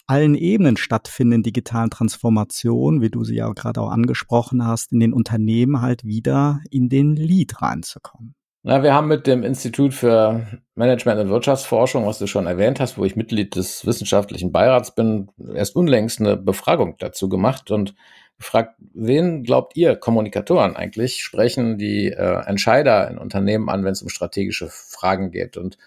allen 0.08 0.36
Ebenen 0.36 0.78
stattfindenden 0.78 1.44
digitalen 1.44 1.90
Transformation, 1.90 3.02
wie 3.02 3.10
du 3.10 3.24
sie 3.24 3.36
ja 3.36 3.52
gerade 3.52 3.82
auch 3.82 3.90
angesprochen 3.90 4.66
hast, 4.66 4.92
in 4.92 5.00
den 5.00 5.14
Unternehmen 5.14 5.82
halt 5.82 6.04
wieder 6.04 6.62
in 6.72 6.90
den 6.90 7.16
Lead 7.16 7.62
reinzukommen? 7.62 8.36
Na, 8.66 8.82
wir 8.82 8.94
haben 8.94 9.10
mit 9.10 9.28
dem 9.28 9.44
Institut 9.44 9.94
für 9.94 10.48
Management 10.76 11.20
und 11.20 11.30
Wirtschaftsforschung, 11.30 12.06
was 12.06 12.18
du 12.18 12.28
schon 12.28 12.48
erwähnt 12.48 12.80
hast, 12.80 12.98
wo 12.98 13.04
ich 13.04 13.18
Mitglied 13.18 13.58
des 13.58 13.86
wissenschaftlichen 13.86 14.54
Beirats 14.54 14.96
bin, 14.96 15.30
erst 15.54 15.76
unlängst 15.76 16.22
eine 16.22 16.38
Befragung 16.38 16.96
dazu 16.98 17.28
gemacht 17.28 17.72
und 17.72 17.94
gefragt, 18.38 18.76
wen 18.94 19.44
glaubt 19.44 19.76
ihr 19.76 19.98
Kommunikatoren 19.98 20.78
eigentlich 20.78 21.22
sprechen 21.22 21.78
die 21.78 22.08
äh, 22.08 22.46
Entscheider 22.46 23.10
in 23.10 23.18
Unternehmen 23.18 23.68
an, 23.68 23.84
wenn 23.84 23.92
es 23.92 24.02
um 24.02 24.08
strategische 24.08 24.70
Fragen 24.70 25.32
geht? 25.32 25.58
Und 25.58 25.78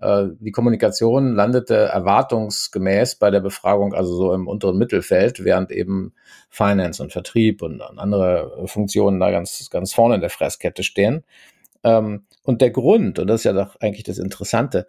äh, 0.00 0.28
die 0.40 0.52
Kommunikation 0.52 1.34
landete 1.34 1.74
erwartungsgemäß 1.74 3.16
bei 3.16 3.30
der 3.30 3.40
Befragung 3.40 3.92
also 3.92 4.16
so 4.16 4.32
im 4.32 4.48
unteren 4.48 4.78
Mittelfeld, 4.78 5.44
während 5.44 5.70
eben 5.70 6.14
Finance 6.48 7.02
und 7.02 7.12
Vertrieb 7.12 7.60
und 7.60 7.82
andere 7.82 8.66
Funktionen 8.68 9.20
da 9.20 9.30
ganz, 9.30 9.68
ganz 9.70 9.92
vorne 9.92 10.14
in 10.14 10.22
der 10.22 10.30
Fresskette 10.30 10.82
stehen. 10.82 11.24
Ähm, 11.84 12.26
und 12.42 12.60
der 12.60 12.70
Grund, 12.70 13.18
und 13.18 13.26
das 13.26 13.40
ist 13.40 13.44
ja 13.44 13.52
doch 13.52 13.76
eigentlich 13.80 14.04
das 14.04 14.18
Interessante, 14.18 14.86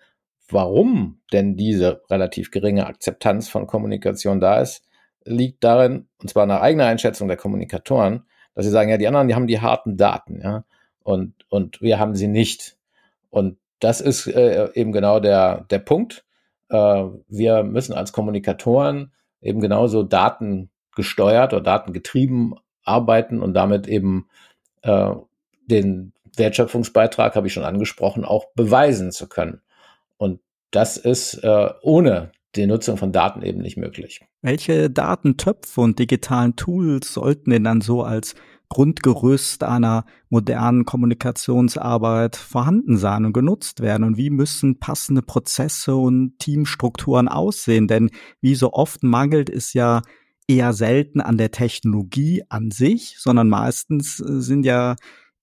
warum 0.49 1.21
denn 1.31 1.55
diese 1.55 2.01
relativ 2.09 2.51
geringe 2.51 2.85
Akzeptanz 2.85 3.49
von 3.49 3.67
Kommunikation 3.67 4.39
da 4.39 4.59
ist, 4.59 4.83
liegt 5.25 5.63
darin, 5.63 6.07
und 6.21 6.29
zwar 6.29 6.45
nach 6.45 6.61
eigener 6.61 6.85
Einschätzung 6.85 7.27
der 7.27 7.37
Kommunikatoren, 7.37 8.23
dass 8.55 8.65
sie 8.65 8.71
sagen, 8.71 8.89
ja, 8.89 8.97
die 8.97 9.07
anderen, 9.07 9.27
die 9.27 9.35
haben 9.35 9.47
die 9.47 9.61
harten 9.61 9.97
Daten, 9.97 10.41
ja, 10.41 10.63
und, 11.03 11.33
und 11.49 11.81
wir 11.81 11.99
haben 11.99 12.15
sie 12.15 12.27
nicht. 12.27 12.77
Und 13.29 13.57
das 13.79 13.99
ist 13.99 14.27
äh, 14.27 14.69
eben 14.73 14.91
genau 14.91 15.19
der, 15.19 15.65
der 15.69 15.79
Punkt. 15.79 16.23
Äh, 16.69 17.03
wir 17.27 17.63
müssen 17.63 17.93
als 17.93 18.13
Kommunikatoren 18.13 19.11
eben 19.41 19.59
genauso 19.59 20.03
datengesteuert 20.03 21.53
oder 21.53 21.61
datengetrieben 21.61 22.55
arbeiten 22.83 23.41
und 23.41 23.53
damit 23.53 23.87
eben 23.87 24.27
äh, 24.83 25.11
den 25.65 26.12
Wertschöpfungsbeitrag, 26.35 27.35
habe 27.35 27.47
ich 27.47 27.53
schon 27.53 27.63
angesprochen, 27.63 28.25
auch 28.25 28.47
beweisen 28.55 29.11
zu 29.11 29.27
können. 29.27 29.61
Und 30.17 30.39
das 30.71 30.97
ist 30.97 31.35
äh, 31.43 31.69
ohne 31.81 32.31
die 32.55 32.65
Nutzung 32.67 32.97
von 32.97 33.11
Daten 33.11 33.41
eben 33.41 33.61
nicht 33.61 33.77
möglich. 33.77 34.21
Welche 34.41 34.89
Datentöpfe 34.89 35.81
und 35.81 35.99
digitalen 35.99 36.55
Tools 36.55 37.13
sollten 37.13 37.49
denn 37.51 37.63
dann 37.63 37.81
so 37.81 38.03
als 38.03 38.35
Grundgerüst 38.69 39.63
einer 39.63 40.05
modernen 40.29 40.85
Kommunikationsarbeit 40.85 42.35
vorhanden 42.35 42.97
sein 42.97 43.25
und 43.25 43.33
genutzt 43.33 43.81
werden? 43.81 44.03
Und 44.03 44.17
wie 44.17 44.29
müssen 44.29 44.79
passende 44.79 45.21
Prozesse 45.21 45.95
und 45.95 46.39
Teamstrukturen 46.39 47.27
aussehen? 47.27 47.87
Denn 47.87 48.09
wie 48.41 48.55
so 48.55 48.73
oft 48.73 49.03
mangelt 49.03 49.49
es 49.49 49.73
ja 49.73 50.01
eher 50.47 50.73
selten 50.73 51.21
an 51.21 51.37
der 51.37 51.51
Technologie 51.51 52.43
an 52.49 52.71
sich, 52.71 53.15
sondern 53.19 53.49
meistens 53.49 54.17
sind 54.17 54.65
ja 54.65 54.95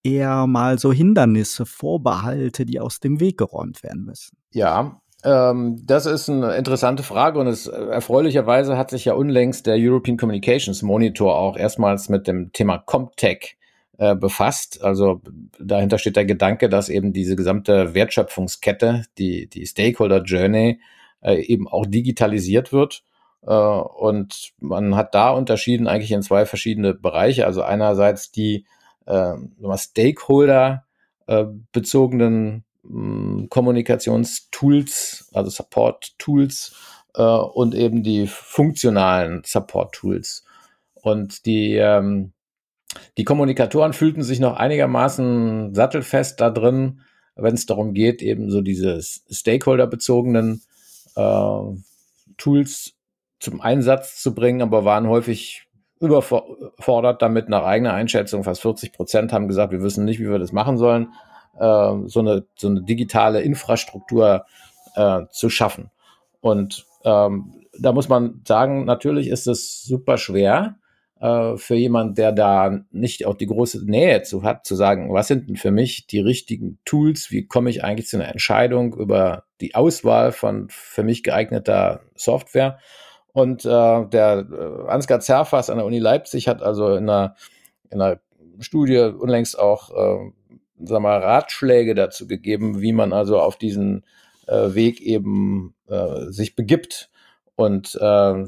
eher 0.03 0.47
mal 0.47 0.79
so 0.79 0.93
Hindernisse, 0.93 1.67
Vorbehalte, 1.67 2.67
die 2.67 2.81
aus 2.81 3.01
dem 3.01 3.21
Weg 3.21 3.39
geräumt 3.39 3.83
werden 3.83 4.05
müssen? 4.05 4.37
Ja, 4.53 5.01
ähm, 5.25 5.77
das 5.85 6.07
ist 6.07 6.31
eine 6.31 6.55
interessante 6.57 7.03
Frage 7.03 7.39
und 7.39 7.47
es, 7.47 7.67
erfreulicherweise 7.67 8.79
hat 8.79 8.91
sich 8.91 9.05
ja 9.05 9.15
unlängst 9.15 9.67
der 9.67 9.77
European 9.79 10.17
Communications 10.17 10.83
Monitor 10.83 11.37
auch 11.37 11.57
erstmals 11.57 12.09
mit 12.09 12.27
dem 12.27 12.53
Thema 12.53 12.79
Comtech 12.79 13.59
äh, 13.99 14.15
befasst. 14.17 14.83
Also 14.83 15.21
dahinter 15.59 15.99
steht 15.99 16.17
der 16.17 16.25
Gedanke, 16.25 16.71
dass 16.71 16.89
eben 16.89 17.13
diese 17.13 17.37
gesamte 17.37 17.95
Wertschöpfungskette, 17.95 19.05
die, 19.19 19.49
die 19.49 19.67
Stakeholder 19.67 20.23
Journey, 20.23 20.81
äh, 21.21 21.43
eben 21.43 21.69
auch 21.69 21.85
digitalisiert 21.87 22.73
wird. 22.73 23.03
Äh, 23.47 23.53
und 23.53 24.53
man 24.59 24.97
hat 24.97 25.15
da 25.15 25.31
unterschieden 25.31 25.87
eigentlich 25.87 26.13
in 26.13 26.23
zwei 26.23 26.47
verschiedene 26.47 26.95
Bereiche. 26.95 27.45
Also 27.45 27.63
einerseits 27.63 28.31
die 28.31 28.65
äh, 29.07 29.35
Stakeholder 29.77 30.85
äh, 31.27 31.47
bezogenen 31.73 32.65
mh, 32.83 33.47
Kommunikationstools, 33.49 35.31
also 35.33 35.51
Support-Tools 35.51 36.75
äh, 37.15 37.23
und 37.23 37.75
eben 37.75 38.03
die 38.03 38.27
funktionalen 38.27 39.43
Support-Tools. 39.45 40.45
Und 40.95 41.47
die, 41.47 41.77
ähm, 41.77 42.33
die 43.17 43.25
Kommunikatoren 43.25 43.93
fühlten 43.93 44.23
sich 44.23 44.41
noch 44.41 44.57
einigermaßen 44.57 45.75
sattelfest 45.75 46.41
da 46.41 46.51
drin, 46.51 47.01
wenn 47.37 47.55
es 47.55 47.67
darum 47.67 47.95
geht, 47.95 48.23
eben 48.23 48.51
so 48.51 48.61
diese 48.61 49.01
Stakeholder-bezogenen 49.01 50.63
äh, 51.17 51.61
Tools 52.37 52.95
zum 53.39 53.61
Einsatz 53.61 54.21
zu 54.21 54.35
bringen, 54.35 54.63
aber 54.63 54.85
waren 54.85 55.09
häufig 55.09 55.67
überfordert 56.01 57.23
damit 57.23 57.49
nach 57.49 57.65
eigener 57.65 57.93
Einschätzung. 57.93 58.43
Fast 58.43 58.63
40 58.63 58.93
Prozent 58.93 59.33
haben 59.33 59.49
gesagt, 59.49 59.73
wir 59.73 59.83
wissen 59.83 60.05
nicht, 60.05 60.19
wie 60.19 60.29
wir 60.29 60.39
das 60.39 60.53
machen 60.53 60.79
sollen, 60.79 61.13
äh, 61.59 61.93
so, 62.07 62.21
eine, 62.21 62.47
so 62.57 62.69
eine 62.69 62.83
digitale 62.83 63.43
Infrastruktur 63.43 64.47
äh, 64.97 65.23
zu 65.31 65.51
schaffen. 65.51 65.91
Und 66.41 66.87
ähm, 67.05 67.53
da 67.79 67.93
muss 67.93 68.09
man 68.09 68.43
sagen, 68.47 68.85
natürlich 68.87 69.29
ist 69.29 69.47
es 69.47 69.83
super 69.83 70.17
schwer 70.17 70.77
äh, 71.21 71.57
für 71.57 71.75
jemand, 71.75 72.17
der 72.19 72.33
da 72.33 72.81
nicht 72.91 73.27
auch 73.27 73.35
die 73.35 73.47
große 73.47 73.85
Nähe 73.85 74.23
zu 74.23 74.43
hat, 74.43 74.65
zu 74.65 74.75
sagen, 74.77 75.13
was 75.13 75.29
sind 75.29 75.49
denn 75.49 75.57
für 75.57 75.71
mich 75.71 76.07
die 76.07 76.21
richtigen 76.21 76.79
Tools? 76.85 77.31
Wie 77.31 77.47
komme 77.47 77.69
ich 77.69 77.85
eigentlich 77.85 78.09
zu 78.09 78.17
einer 78.17 78.29
Entscheidung 78.29 78.95
über 78.95 79.45
die 79.61 79.75
Auswahl 79.75 80.33
von 80.33 80.69
für 80.71 81.03
mich 81.03 81.23
geeigneter 81.23 82.01
Software? 82.15 82.79
Und 83.33 83.65
äh, 83.65 83.69
der 83.69 84.47
äh, 84.51 84.89
Ansgar 84.89 85.21
Zerfas 85.21 85.71
an 85.71 85.79
der 85.79 85.87
Uni 85.87 85.99
Leipzig 85.99 86.49
hat 86.49 86.63
also 86.63 86.95
in 86.95 87.09
einer, 87.09 87.37
in 87.91 88.01
einer 88.01 88.21
Studie 88.59 88.99
unlängst 88.99 89.59
auch 89.59 89.91
äh, 89.91 90.33
sag 90.83 91.01
mal, 91.01 91.19
Ratschläge 91.19 91.95
dazu 91.95 92.27
gegeben, 92.27 92.81
wie 92.81 92.93
man 92.93 93.13
also 93.13 93.39
auf 93.41 93.57
diesen 93.57 94.05
äh, 94.47 94.75
Weg 94.75 95.01
eben 95.01 95.75
äh, 95.89 96.31
sich 96.31 96.57
begibt. 96.57 97.11
Und 97.57 97.97
äh, 98.01 98.45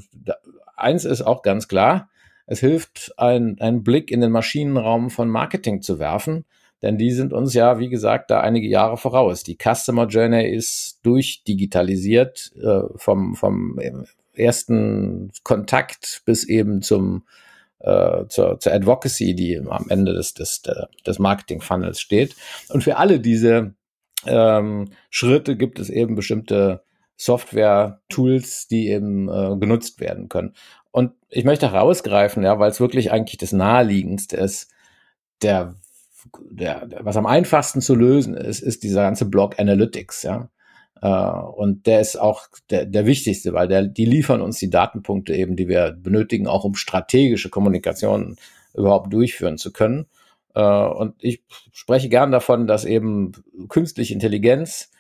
eins 0.77 1.05
ist 1.05 1.23
auch 1.23 1.43
ganz 1.43 1.69
klar, 1.69 2.09
es 2.47 2.61
hilft, 2.61 3.13
ein, 3.19 3.61
einen 3.61 3.83
Blick 3.83 4.11
in 4.11 4.21
den 4.21 4.33
Maschinenraum 4.33 5.11
von 5.11 5.29
Marketing 5.29 5.83
zu 5.83 5.99
werfen, 5.99 6.45
denn 6.83 6.99
die 6.99 7.13
sind 7.13 7.33
uns 7.33 7.55
ja, 7.55 7.79
wie 7.79 7.89
gesagt, 7.89 8.31
da 8.31 8.41
einige 8.41 8.67
Jahre 8.67 8.97
voraus. 8.97 9.45
Die 9.45 9.57
Customer 9.57 10.07
Journey 10.07 10.49
ist 10.49 10.99
durchdigitalisiert 11.05 12.53
äh, 12.61 12.81
vom, 12.97 13.37
vom 13.37 13.79
ersten 14.35 15.31
Kontakt 15.43 16.23
bis 16.25 16.45
eben 16.45 16.83
zum 16.83 17.25
äh, 17.81 18.27
zur, 18.29 18.61
zur 18.61 18.73
Advocacy, 18.73 19.35
die 19.35 19.59
am 19.59 19.87
Ende 19.89 20.15
des, 20.15 20.35
des, 20.35 20.63
des 21.07 21.19
Marketing-Funnels 21.19 22.01
steht. 22.01 22.37
Und 22.69 22.85
für 22.85 22.97
alle 22.97 23.21
diese 23.21 23.75
ähm, 24.25 24.91
Schritte 25.11 25.57
gibt 25.57 25.79
es 25.81 25.91
eben 25.91 26.15
bestimmte 26.15 26.85
Software-Tools, 27.17 28.69
die 28.69 28.89
eben 28.89 29.29
äh, 29.29 29.57
genutzt 29.59 30.01
werden 30.01 30.29
können. 30.29 30.55
Und 30.91 31.13
ich 31.29 31.45
möchte 31.45 31.73
herausgreifen, 31.73 32.43
ja, 32.43 32.59
weil 32.59 32.71
es 32.71 32.81
wirklich 32.81 33.11
eigentlich 33.13 33.39
das 33.39 33.53
naheliegendste 33.53 34.37
ist, 34.37 34.71
der, 35.43 35.75
der, 36.51 36.89
was 37.01 37.17
am 37.17 37.27
einfachsten 37.27 37.81
zu 37.81 37.95
lösen 37.95 38.37
ist, 38.37 38.61
ist 38.61 38.83
dieser 38.83 39.03
ganze 39.03 39.25
Block 39.25 39.59
Analytics, 39.59 40.23
ja. 40.23 40.51
Äh, 41.03 41.09
und 41.09 41.87
der 41.87 42.01
ist 42.01 42.17
auch 42.17 42.47
der, 42.71 42.87
der 42.87 43.05
wichtigste, 43.05 43.53
weil 43.53 43.69
der, 43.69 43.83
die 43.83 44.07
liefern 44.07 44.41
uns 44.41 44.59
die 44.59 44.71
Datenpunkte 44.71 45.35
eben, 45.35 45.57
die 45.57 45.69
wir 45.69 45.91
benötigen, 45.91 46.47
auch 46.47 46.65
um 46.65 46.77
strategische 46.77 47.51
Kommunikation 47.51 48.37
überhaupt 48.73 49.13
durchführen 49.13 49.59
zu 49.59 49.73
können. 49.73 50.07
Äh, 50.55 50.63
und 50.63 51.17
ich 51.19 51.43
spreche 51.73 52.09
gern 52.09 52.31
davon, 52.31 52.67
dass 52.67 52.85
eben 52.85 53.33
künstliche 53.69 54.15
Intelligenz 54.15 54.91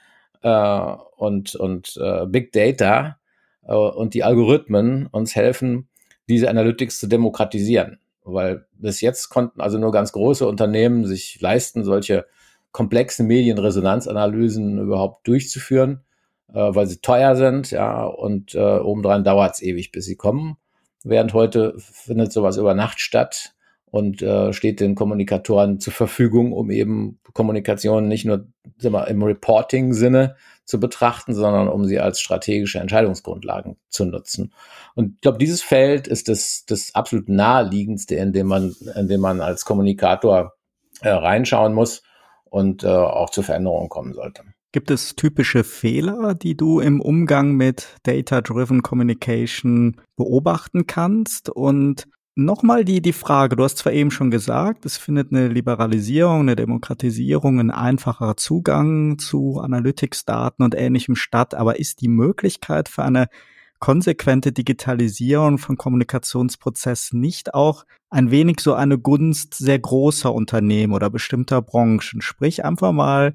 äh, 0.42 0.94
und, 1.16 1.54
und 1.54 1.98
Big 2.26 2.52
Data 2.52 3.16
und 3.64 4.14
die 4.14 4.24
Algorithmen 4.24 5.06
uns 5.06 5.36
helfen, 5.36 5.88
diese 6.28 6.50
Analytics 6.50 6.98
zu 6.98 7.06
demokratisieren. 7.06 8.00
Weil 8.24 8.66
bis 8.72 9.00
jetzt 9.00 9.28
konnten 9.28 9.60
also 9.60 9.78
nur 9.78 9.92
ganz 9.92 10.10
große 10.10 10.44
Unternehmen 10.48 11.06
sich 11.06 11.40
leisten, 11.40 11.84
solche 11.84 12.26
komplexen 12.72 13.26
Medienresonanzanalysen 13.26 14.78
überhaupt 14.78 15.28
durchzuführen, 15.28 16.00
äh, 16.48 16.54
weil 16.54 16.86
sie 16.86 17.00
teuer 17.00 17.36
sind, 17.36 17.70
ja, 17.70 18.04
und 18.04 18.54
äh, 18.54 18.78
obendrein 18.78 19.24
dauert 19.24 19.54
es 19.54 19.62
ewig, 19.62 19.92
bis 19.92 20.06
sie 20.06 20.16
kommen. 20.16 20.56
Während 21.04 21.34
heute 21.34 21.74
findet 21.78 22.32
sowas 22.32 22.56
über 22.56 22.74
Nacht 22.74 23.00
statt 23.00 23.54
und 23.86 24.22
äh, 24.22 24.52
steht 24.52 24.80
den 24.80 24.94
Kommunikatoren 24.94 25.80
zur 25.80 25.92
Verfügung, 25.92 26.52
um 26.52 26.70
eben 26.70 27.18
Kommunikation 27.34 28.08
nicht 28.08 28.24
nur 28.24 28.46
wir, 28.78 29.08
im 29.08 29.22
Reporting-Sinne 29.22 30.36
zu 30.64 30.80
betrachten, 30.80 31.34
sondern 31.34 31.68
um 31.68 31.84
sie 31.84 31.98
als 31.98 32.20
strategische 32.20 32.78
Entscheidungsgrundlagen 32.78 33.76
zu 33.90 34.04
nutzen. 34.04 34.54
Und 34.94 35.14
ich 35.16 35.20
glaube, 35.20 35.38
dieses 35.38 35.60
Feld 35.60 36.06
ist 36.06 36.28
das, 36.28 36.64
das 36.66 36.94
absolut 36.94 37.28
naheliegendste, 37.28 38.14
in 38.14 38.32
dem 38.32 38.46
man, 38.46 38.74
in 38.96 39.08
dem 39.08 39.20
man 39.20 39.40
als 39.40 39.64
Kommunikator 39.64 40.54
äh, 41.00 41.10
reinschauen 41.10 41.74
muss 41.74 42.02
und 42.52 42.84
äh, 42.84 42.88
auch 42.88 43.30
zu 43.30 43.42
Veränderungen 43.42 43.88
kommen 43.88 44.12
sollte. 44.12 44.42
Gibt 44.72 44.90
es 44.90 45.16
typische 45.16 45.64
Fehler, 45.64 46.34
die 46.34 46.56
du 46.56 46.80
im 46.80 47.00
Umgang 47.00 47.52
mit 47.52 47.96
Data-Driven 48.04 48.82
Communication 48.82 50.00
beobachten 50.16 50.86
kannst? 50.86 51.48
Und 51.48 52.08
nochmal 52.34 52.84
die, 52.84 53.00
die 53.00 53.12
Frage, 53.14 53.56
du 53.56 53.64
hast 53.64 53.78
zwar 53.78 53.92
eben 53.92 54.10
schon 54.10 54.30
gesagt, 54.30 54.84
es 54.84 54.98
findet 54.98 55.32
eine 55.32 55.48
Liberalisierung, 55.48 56.40
eine 56.40 56.56
Demokratisierung, 56.56 57.58
ein 57.58 57.70
einfacherer 57.70 58.36
Zugang 58.36 59.18
zu 59.18 59.58
Analytics-Daten 59.58 60.62
und 60.62 60.74
ähnlichem 60.74 61.16
statt, 61.16 61.54
aber 61.54 61.78
ist 61.78 62.02
die 62.02 62.08
Möglichkeit 62.08 62.88
für 62.88 63.02
eine 63.02 63.28
konsequente 63.82 64.52
Digitalisierung 64.52 65.58
von 65.58 65.76
Kommunikationsprozessen 65.76 67.20
nicht 67.20 67.52
auch 67.52 67.84
ein 68.10 68.30
wenig 68.30 68.60
so 68.60 68.74
eine 68.74 68.96
Gunst 68.96 69.54
sehr 69.54 69.80
großer 69.80 70.32
Unternehmen 70.32 70.92
oder 70.92 71.10
bestimmter 71.10 71.60
Branchen? 71.62 72.22
Sprich 72.22 72.64
einfach 72.64 72.92
mal 72.92 73.34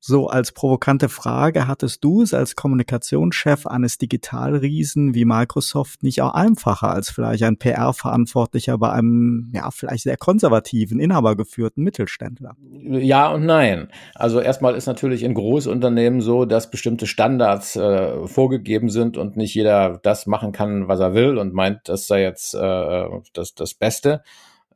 so 0.00 0.28
als 0.28 0.52
provokante 0.52 1.08
Frage, 1.08 1.66
hattest 1.66 2.04
du 2.04 2.22
es 2.22 2.32
als 2.32 2.54
Kommunikationschef 2.54 3.66
eines 3.66 3.98
Digitalriesen 3.98 5.14
wie 5.14 5.24
Microsoft 5.24 6.02
nicht 6.02 6.22
auch 6.22 6.34
einfacher 6.34 6.90
als 6.90 7.10
vielleicht 7.10 7.42
ein 7.42 7.56
PR-Verantwortlicher 7.56 8.78
bei 8.78 8.92
einem, 8.92 9.50
ja, 9.52 9.70
vielleicht 9.70 10.04
sehr 10.04 10.16
konservativen, 10.16 11.00
inhabergeführten 11.00 11.82
Mittelständler? 11.82 12.56
Ja 12.70 13.28
und 13.28 13.44
nein. 13.44 13.88
Also 14.14 14.40
erstmal 14.40 14.76
ist 14.76 14.86
natürlich 14.86 15.22
in 15.22 15.34
Großunternehmen 15.34 16.20
so, 16.20 16.44
dass 16.44 16.70
bestimmte 16.70 17.06
Standards 17.06 17.74
äh, 17.76 18.26
vorgegeben 18.26 18.90
sind 18.90 19.16
und 19.16 19.36
nicht 19.36 19.54
jeder 19.54 19.98
das 20.02 20.26
machen 20.26 20.52
kann, 20.52 20.86
was 20.86 21.00
er 21.00 21.14
will 21.14 21.38
und 21.38 21.54
meint, 21.54 21.88
das 21.88 22.06
sei 22.06 22.22
jetzt 22.22 22.54
äh, 22.54 23.04
das, 23.32 23.54
das 23.54 23.74
Beste. 23.74 24.22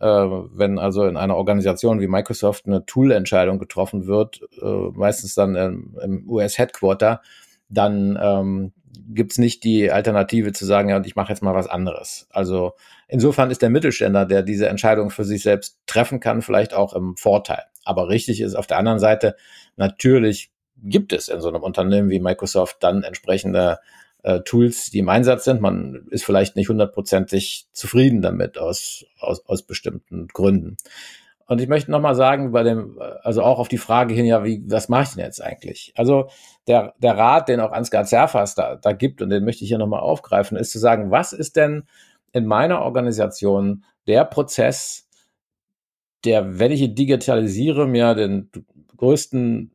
Äh, 0.03 0.07
wenn 0.07 0.81
also 0.81 1.05
in 1.05 1.17
einer 1.17 1.37
Organisation 1.37 2.01
wie 2.01 2.09
Microsoft 2.09 2.67
eine 2.67 2.85
Tool-Entscheidung 2.85 3.61
getroffen 3.61 4.09
wird, 4.09 4.41
äh, 4.61 4.91
meistens 4.95 5.37
dann 5.37 5.55
im, 5.55 6.29
US-Headquarter, 6.29 7.23
dann 7.69 8.19
ähm, 8.21 8.73
gibt 9.15 9.31
es 9.31 9.39
nicht 9.39 9.63
die 9.63 9.93
Alternative 9.93 10.53
zu 10.53 10.65
sagen, 10.65 10.89
ja, 10.89 11.01
ich 11.05 11.15
mache 11.15 11.33
jetzt 11.33 11.43
mal 11.43 11.55
was 11.55 11.69
anderes. 11.69 12.27
Also 12.31 12.73
insofern 13.07 13.53
ist 13.53 13.63
der 13.63 13.71
Mittelständler, 13.71 14.27
der 14.27 14.43
diese 14.43 14.69
Entscheidung 14.69 15.11
für 15.11 15.25
sich 15.25 15.45
selbst 15.45 15.79
treffen 15.87 16.19
kann, 16.19 16.43
vielleicht 16.43 16.75
auch 16.75 16.95
im 16.95 17.17
Vorteil. 17.17 17.63
Aber 17.85 18.09
richtig 18.09 18.41
ist 18.41 18.57
auf 18.57 18.67
der 18.67 18.79
anderen 18.79 18.99
Seite, 18.99 19.37
natürlich 19.77 20.51
gibt 20.79 21.13
es 21.13 21.29
in 21.29 21.41
so 21.41 21.49
einem 21.49 21.63
Unternehmen 21.63 22.11
wie 22.11 22.19
Microsoft 22.19 22.79
dann 22.81 23.05
entsprechende 23.05 23.79
äh, 24.23 24.41
Tools, 24.41 24.91
die 24.91 24.99
im 24.99 25.09
Einsatz 25.09 25.45
sind. 25.45 25.61
Man 25.61 26.07
ist 26.11 26.25
vielleicht 26.25 26.57
nicht 26.57 26.69
hundertprozentig 26.69 27.69
zufrieden 27.73 28.23
damit 28.23 28.59
aus, 28.59 29.05
aus, 29.19 29.45
aus 29.47 29.63
bestimmten 29.63 30.29
Gründen. 30.29 30.77
Und 31.47 31.61
ich 31.61 31.69
möchte 31.69 31.91
nochmal 31.91 32.15
sagen, 32.15 32.53
bei 32.53 32.63
dem, 32.63 32.99
also 33.23 33.43
auch 33.43 33.59
auf 33.59 33.69
die 33.69 33.79
Frage 33.79 34.15
hin, 34.15 34.25
ja, 34.25 34.45
wie, 34.45 34.63
was 34.67 34.89
mache 34.89 35.03
ich 35.03 35.09
denn 35.11 35.25
jetzt 35.25 35.43
eigentlich? 35.43 35.93
Also 35.97 36.29
der, 36.67 36.95
der 36.99 37.19
Rat, 37.19 37.49
den 37.49 37.61
auch 37.61 37.73
Ansgar 37.73 38.05
Zerfas 38.05 38.55
da, 38.55 38.77
da 38.77 38.93
gibt, 38.93 39.21
und 39.21 39.31
den 39.31 39.45
möchte 39.45 39.65
ich 39.65 39.69
hier 39.69 39.79
nochmal 39.79 40.01
aufgreifen, 40.01 40.57
ist 40.57 40.71
zu 40.71 40.79
sagen, 40.79 41.11
was 41.11 41.33
ist 41.33 41.57
denn 41.57 41.85
in 42.33 42.47
meiner 42.47 42.81
Organisation 42.81 43.85
der 44.07 44.25
Prozess, 44.25 45.09
der, 46.25 46.59
wenn 46.59 46.73
ich 46.73 46.81
ihn 46.81 46.95
digitalisiere, 46.95 47.87
mir 47.87 48.15
den 48.15 48.51
größten 48.97 49.72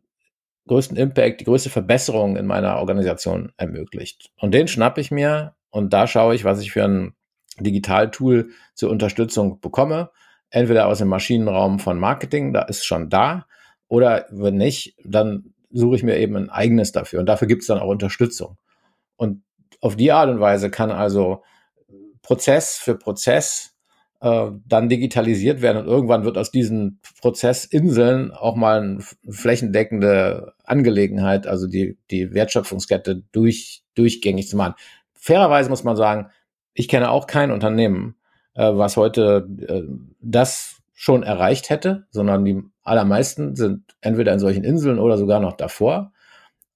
größten 0.67 0.97
Impact, 0.97 1.41
die 1.41 1.45
größte 1.45 1.69
Verbesserung 1.69 2.37
in 2.37 2.45
meiner 2.45 2.77
Organisation 2.77 3.51
ermöglicht. 3.57 4.29
Und 4.39 4.53
den 4.53 4.67
schnappe 4.67 5.01
ich 5.01 5.11
mir 5.11 5.55
und 5.69 5.93
da 5.93 6.07
schaue 6.07 6.35
ich, 6.35 6.43
was 6.43 6.61
ich 6.61 6.71
für 6.71 6.83
ein 6.83 7.13
Digitaltool 7.59 8.51
zur 8.75 8.91
Unterstützung 8.91 9.59
bekomme. 9.59 10.11
Entweder 10.49 10.87
aus 10.87 10.99
dem 10.99 11.07
Maschinenraum 11.07 11.79
von 11.79 11.99
Marketing, 11.99 12.53
da 12.53 12.61
ist 12.63 12.85
schon 12.85 13.09
da, 13.09 13.47
oder 13.87 14.25
wenn 14.29 14.55
nicht, 14.55 14.95
dann 15.03 15.53
suche 15.71 15.95
ich 15.95 16.03
mir 16.03 16.17
eben 16.17 16.35
ein 16.35 16.49
eigenes 16.49 16.91
dafür. 16.91 17.19
Und 17.19 17.25
dafür 17.27 17.47
gibt 17.47 17.61
es 17.61 17.67
dann 17.67 17.79
auch 17.79 17.89
Unterstützung. 17.89 18.57
Und 19.15 19.43
auf 19.81 19.95
die 19.95 20.11
Art 20.11 20.29
und 20.29 20.39
Weise 20.39 20.69
kann 20.69 20.91
also 20.91 21.43
Prozess 22.21 22.77
für 22.77 22.95
Prozess 22.95 23.76
äh, 24.19 24.47
dann 24.65 24.89
digitalisiert 24.89 25.61
werden 25.61 25.77
und 25.77 25.87
irgendwann 25.87 26.25
wird 26.25 26.37
aus 26.37 26.51
diesen 26.51 26.99
Prozessinseln 27.21 28.31
auch 28.31 28.55
mal 28.55 28.81
eine 28.81 28.99
flächendeckende 29.29 30.53
Angelegenheit, 30.63 31.47
also 31.47 31.67
die, 31.67 31.97
die 32.09 32.33
Wertschöpfungskette 32.33 33.23
durch, 33.31 33.83
durchgängig 33.95 34.47
zu 34.47 34.57
machen. 34.57 34.73
Fairerweise 35.13 35.69
muss 35.69 35.83
man 35.83 35.95
sagen, 35.95 36.31
ich 36.73 36.87
kenne 36.87 37.11
auch 37.11 37.27
kein 37.27 37.51
Unternehmen, 37.51 38.15
äh, 38.55 38.71
was 38.73 38.97
heute 38.97 39.47
äh, 39.67 39.83
das 40.19 40.81
schon 40.93 41.21
erreicht 41.21 41.69
hätte, 41.69 42.07
sondern 42.09 42.43
die 42.43 42.63
allermeisten 42.81 43.55
sind 43.55 43.95
entweder 44.01 44.33
in 44.33 44.39
solchen 44.39 44.63
Inseln 44.63 44.97
oder 44.97 45.17
sogar 45.17 45.39
noch 45.39 45.53
davor. 45.53 46.11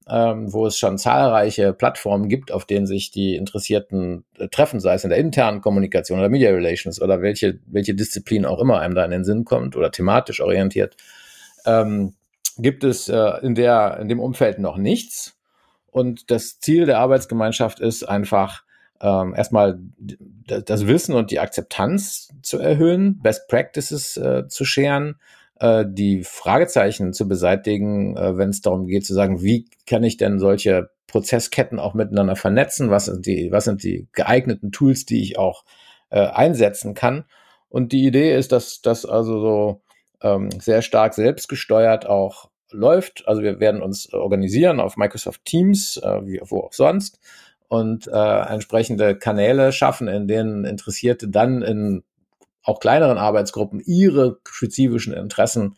ähm, 0.07 0.53
wo 0.53 0.67
es 0.67 0.77
schon 0.77 0.97
zahlreiche 0.97 1.73
Plattformen 1.73 2.29
gibt, 2.29 2.51
auf 2.51 2.65
denen 2.65 2.85
sich 2.85 3.11
die 3.11 3.35
Interessierten 3.35 4.23
äh, 4.37 4.47
treffen, 4.47 4.79
sei 4.79 4.93
es 4.93 5.03
in 5.03 5.09
der 5.09 5.19
internen 5.19 5.61
Kommunikation 5.61 6.19
oder 6.19 6.29
Media 6.29 6.51
Relations 6.51 7.01
oder 7.01 7.21
welche, 7.21 7.59
welche 7.65 7.95
Disziplin 7.95 8.45
auch 8.45 8.59
immer 8.59 8.79
einem 8.79 8.95
da 8.95 9.03
in 9.03 9.11
den 9.11 9.25
Sinn 9.25 9.45
kommt 9.45 9.75
oder 9.75 9.91
thematisch 9.91 10.41
orientiert, 10.41 10.95
ähm, 11.65 12.13
gibt 12.57 12.83
es 12.83 13.09
äh, 13.09 13.31
in, 13.41 13.55
der, 13.55 13.97
in 13.99 14.07
dem 14.07 14.19
Umfeld 14.19 14.59
noch 14.59 14.77
nichts. 14.77 15.37
Und 15.91 16.29
das 16.29 16.59
Ziel 16.59 16.85
der 16.85 16.99
Arbeitsgemeinschaft 16.99 17.79
ist 17.79 18.03
einfach, 18.03 18.63
ähm, 19.01 19.33
erstmal 19.35 19.79
das 19.97 20.87
Wissen 20.87 21.15
und 21.15 21.31
die 21.31 21.39
Akzeptanz 21.39 22.29
zu 22.43 22.59
erhöhen, 22.59 23.21
Best 23.21 23.47
Practices 23.47 24.17
äh, 24.17 24.47
zu 24.47 24.65
scheren, 24.65 25.15
äh, 25.59 25.85
die 25.87 26.23
Fragezeichen 26.23 27.13
zu 27.13 27.27
beseitigen, 27.27 28.17
äh, 28.17 28.37
wenn 28.37 28.49
es 28.49 28.61
darum 28.61 28.87
geht 28.87 29.05
zu 29.05 29.13
sagen, 29.13 29.41
wie 29.41 29.67
kann 29.87 30.03
ich 30.03 30.17
denn 30.17 30.39
solche 30.39 30.89
Prozessketten 31.07 31.79
auch 31.79 31.93
miteinander 31.93 32.35
vernetzen, 32.35 32.89
was 32.89 33.05
sind 33.05 33.25
die, 33.25 33.51
was 33.51 33.65
sind 33.65 33.83
die 33.83 34.07
geeigneten 34.11 34.71
Tools, 34.71 35.05
die 35.05 35.21
ich 35.21 35.37
auch 35.37 35.63
äh, 36.09 36.19
einsetzen 36.19 36.93
kann. 36.93 37.25
Und 37.69 37.91
die 37.91 38.05
Idee 38.05 38.35
ist, 38.35 38.51
dass 38.51 38.81
das 38.81 39.05
also 39.05 39.39
so 39.39 39.81
ähm, 40.21 40.49
sehr 40.59 40.81
stark 40.81 41.13
selbstgesteuert 41.13 42.05
auch 42.05 42.49
läuft. 42.71 43.27
Also 43.27 43.41
wir 43.41 43.59
werden 43.59 43.81
uns 43.81 44.11
organisieren 44.13 44.79
auf 44.79 44.97
Microsoft 44.97 45.45
Teams, 45.45 45.97
äh, 45.97 46.25
wie 46.25 46.41
wo 46.43 46.61
auch 46.61 46.73
sonst, 46.73 47.19
und 47.67 48.07
äh, 48.07 48.11
entsprechende 48.49 49.17
Kanäle 49.17 49.71
schaffen, 49.71 50.07
in 50.07 50.27
denen 50.27 50.65
Interessierte 50.65 51.27
dann 51.27 51.61
in 51.61 52.03
auch 52.65 52.79
kleineren 52.79 53.17
Arbeitsgruppen 53.17 53.79
ihre 53.79 54.39
spezifischen 54.47 55.13
Interessen 55.13 55.77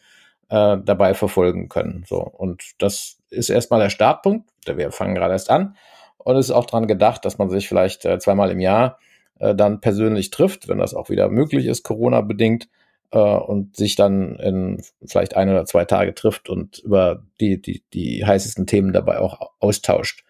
äh, 0.50 0.78
dabei 0.84 1.13
verfolgen 1.13 1.69
können. 1.69 2.06
So 2.08 2.19
und 2.19 2.63
das 2.80 3.17
ist 3.30 3.50
erstmal 3.50 3.82
der 3.82 3.89
Startpunkt. 3.89 4.50
Wir 4.65 4.91
fangen 4.91 5.15
gerade 5.15 5.34
erst 5.34 5.50
an 5.50 5.76
und 6.17 6.36
es 6.38 6.47
ist 6.47 6.56
auch 6.56 6.65
daran 6.65 6.88
gedacht, 6.88 7.26
dass 7.26 7.38
man 7.38 7.50
sich 7.50 7.67
vielleicht 7.67 8.06
äh, 8.06 8.19
zweimal 8.19 8.52
im 8.52 8.60
Jahr 8.60 9.00
äh, 9.39 9.54
dann 9.54 9.82
persönlich 9.82 10.32
trifft, 10.32 10.67
wenn 10.67 10.80
das 10.80 10.93
auch 10.93 11.10
wieder 11.10 11.30
möglich 11.30 11.65
ist, 11.65 11.84
Corona 11.84 12.21
bedingt 12.21 12.69
äh, 13.12 13.19
und 13.19 13.76
sich 13.76 13.95
dann 13.95 14.38
in 14.38 14.82
vielleicht 15.06 15.36
ein 15.36 15.50
oder 15.50 15.65
zwei 15.65 15.86
Tage 15.86 16.15
trifft 16.15 16.50
und 16.50 16.80
über 16.80 17.23
die 17.39 17.62
die 17.62 17.84
die 17.93 18.26
heißesten 18.26 18.65
Themen 18.67 18.93
dabei 18.93 19.19
auch 19.19 19.52
austauscht. 19.60 20.23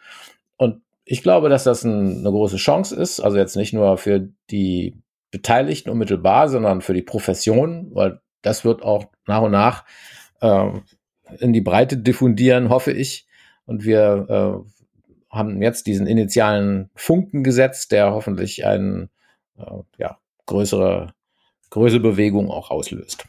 Und 0.58 0.82
ich 1.06 1.24
glaube, 1.24 1.50
dass 1.50 1.64
das 1.64 1.84
ein, 1.84 2.20
eine 2.20 2.32
große 2.32 2.58
Chance 2.58 2.96
ist, 2.96 3.20
also 3.20 3.38
jetzt 3.38 3.56
nicht 3.56 3.74
nur 3.74 3.98
für 3.98 4.28
die 4.50 4.98
Beteiligten 5.32 5.90
unmittelbar, 5.90 6.50
sondern 6.50 6.82
für 6.82 6.94
die 6.94 7.02
Profession, 7.02 7.90
weil 7.94 8.22
das 8.42 8.64
wird 8.64 8.84
auch 8.84 9.06
nach 9.26 9.42
und 9.42 9.52
nach 9.52 9.86
äh, 10.42 10.70
in 11.40 11.54
die 11.54 11.62
Breite 11.62 11.98
diffundieren, 11.98 12.70
hoffe 12.70 12.92
ich. 12.92 13.28
Und 13.66 13.84
wir 13.84 14.64
äh, 14.66 15.36
haben 15.36 15.62
jetzt 15.62 15.88
diesen 15.88 16.08
initialen 16.08 16.90
Funken 16.96 17.44
gesetzt, 17.44 17.92
der 17.92 18.12
hoffentlich 18.12 18.66
eine 18.66 19.10
äh, 19.58 19.64
ja, 19.98 20.18
größere, 20.46 21.14
größere 21.70 22.00
Bewegung 22.00 22.50
auch 22.50 22.72
auslöst. 22.72 23.28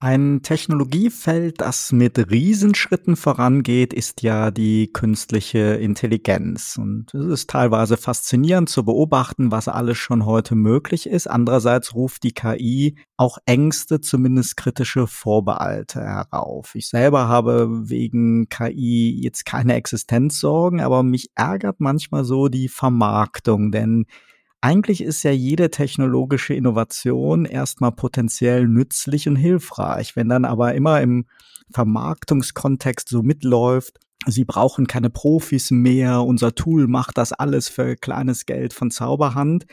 Ein 0.00 0.42
Technologiefeld, 0.42 1.60
das 1.60 1.90
mit 1.90 2.30
Riesenschritten 2.30 3.16
vorangeht, 3.16 3.92
ist 3.92 4.22
ja 4.22 4.52
die 4.52 4.92
künstliche 4.92 5.58
Intelligenz. 5.58 6.76
Und 6.78 7.12
es 7.12 7.24
ist 7.24 7.50
teilweise 7.50 7.96
faszinierend 7.96 8.68
zu 8.68 8.84
beobachten, 8.84 9.50
was 9.50 9.66
alles 9.66 9.98
schon 9.98 10.24
heute 10.24 10.54
möglich 10.54 11.08
ist. 11.08 11.26
Andererseits 11.26 11.96
ruft 11.96 12.22
die 12.22 12.30
KI 12.30 12.94
auch 13.16 13.38
Ängste, 13.44 14.00
zumindest 14.00 14.56
kritische 14.56 15.08
Vorbehalte 15.08 16.00
herauf. 16.00 16.76
Ich 16.76 16.86
selber 16.86 17.26
habe 17.26 17.68
wegen 17.90 18.48
KI 18.48 19.20
jetzt 19.20 19.46
keine 19.46 19.74
Existenzsorgen, 19.74 20.80
aber 20.80 21.02
mich 21.02 21.32
ärgert 21.34 21.80
manchmal 21.80 22.22
so 22.22 22.46
die 22.46 22.68
Vermarktung, 22.68 23.72
denn 23.72 24.06
eigentlich 24.60 25.02
ist 25.02 25.22
ja 25.22 25.30
jede 25.30 25.70
technologische 25.70 26.54
Innovation 26.54 27.44
erstmal 27.44 27.92
potenziell 27.92 28.66
nützlich 28.66 29.28
und 29.28 29.36
hilfreich. 29.36 30.16
Wenn 30.16 30.28
dann 30.28 30.44
aber 30.44 30.74
immer 30.74 31.00
im 31.00 31.26
Vermarktungskontext 31.72 33.08
so 33.08 33.22
mitläuft, 33.22 33.98
Sie 34.26 34.44
brauchen 34.44 34.86
keine 34.86 35.10
Profis 35.10 35.70
mehr, 35.70 36.22
unser 36.22 36.54
Tool 36.54 36.88
macht 36.88 37.18
das 37.18 37.32
alles 37.32 37.68
für 37.68 37.96
kleines 37.96 38.46
Geld 38.46 38.72
von 38.72 38.90
Zauberhand, 38.90 39.66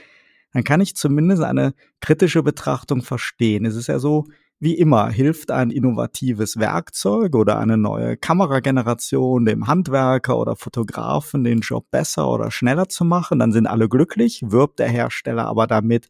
dann 0.53 0.63
kann 0.63 0.81
ich 0.81 0.95
zumindest 0.95 1.41
eine 1.41 1.73
kritische 1.99 2.43
Betrachtung 2.43 3.01
verstehen. 3.01 3.65
Es 3.65 3.75
ist 3.75 3.87
ja 3.87 3.99
so, 3.99 4.25
wie 4.59 4.75
immer 4.75 5.09
hilft 5.09 5.51
ein 5.51 5.69
innovatives 5.69 6.57
Werkzeug 6.57 7.35
oder 7.35 7.59
eine 7.59 7.77
neue 7.77 8.15
Kamerageneration 8.15 9.45
dem 9.45 9.67
Handwerker 9.67 10.37
oder 10.37 10.55
Fotografen 10.55 11.43
den 11.43 11.59
Job 11.59 11.91
besser 11.91 12.29
oder 12.29 12.51
schneller 12.51 12.87
zu 12.87 13.03
machen, 13.03 13.39
dann 13.39 13.51
sind 13.51 13.67
alle 13.67 13.89
glücklich, 13.89 14.41
wirbt 14.45 14.79
der 14.79 14.87
Hersteller 14.87 15.45
aber 15.45 15.67
damit, 15.67 16.09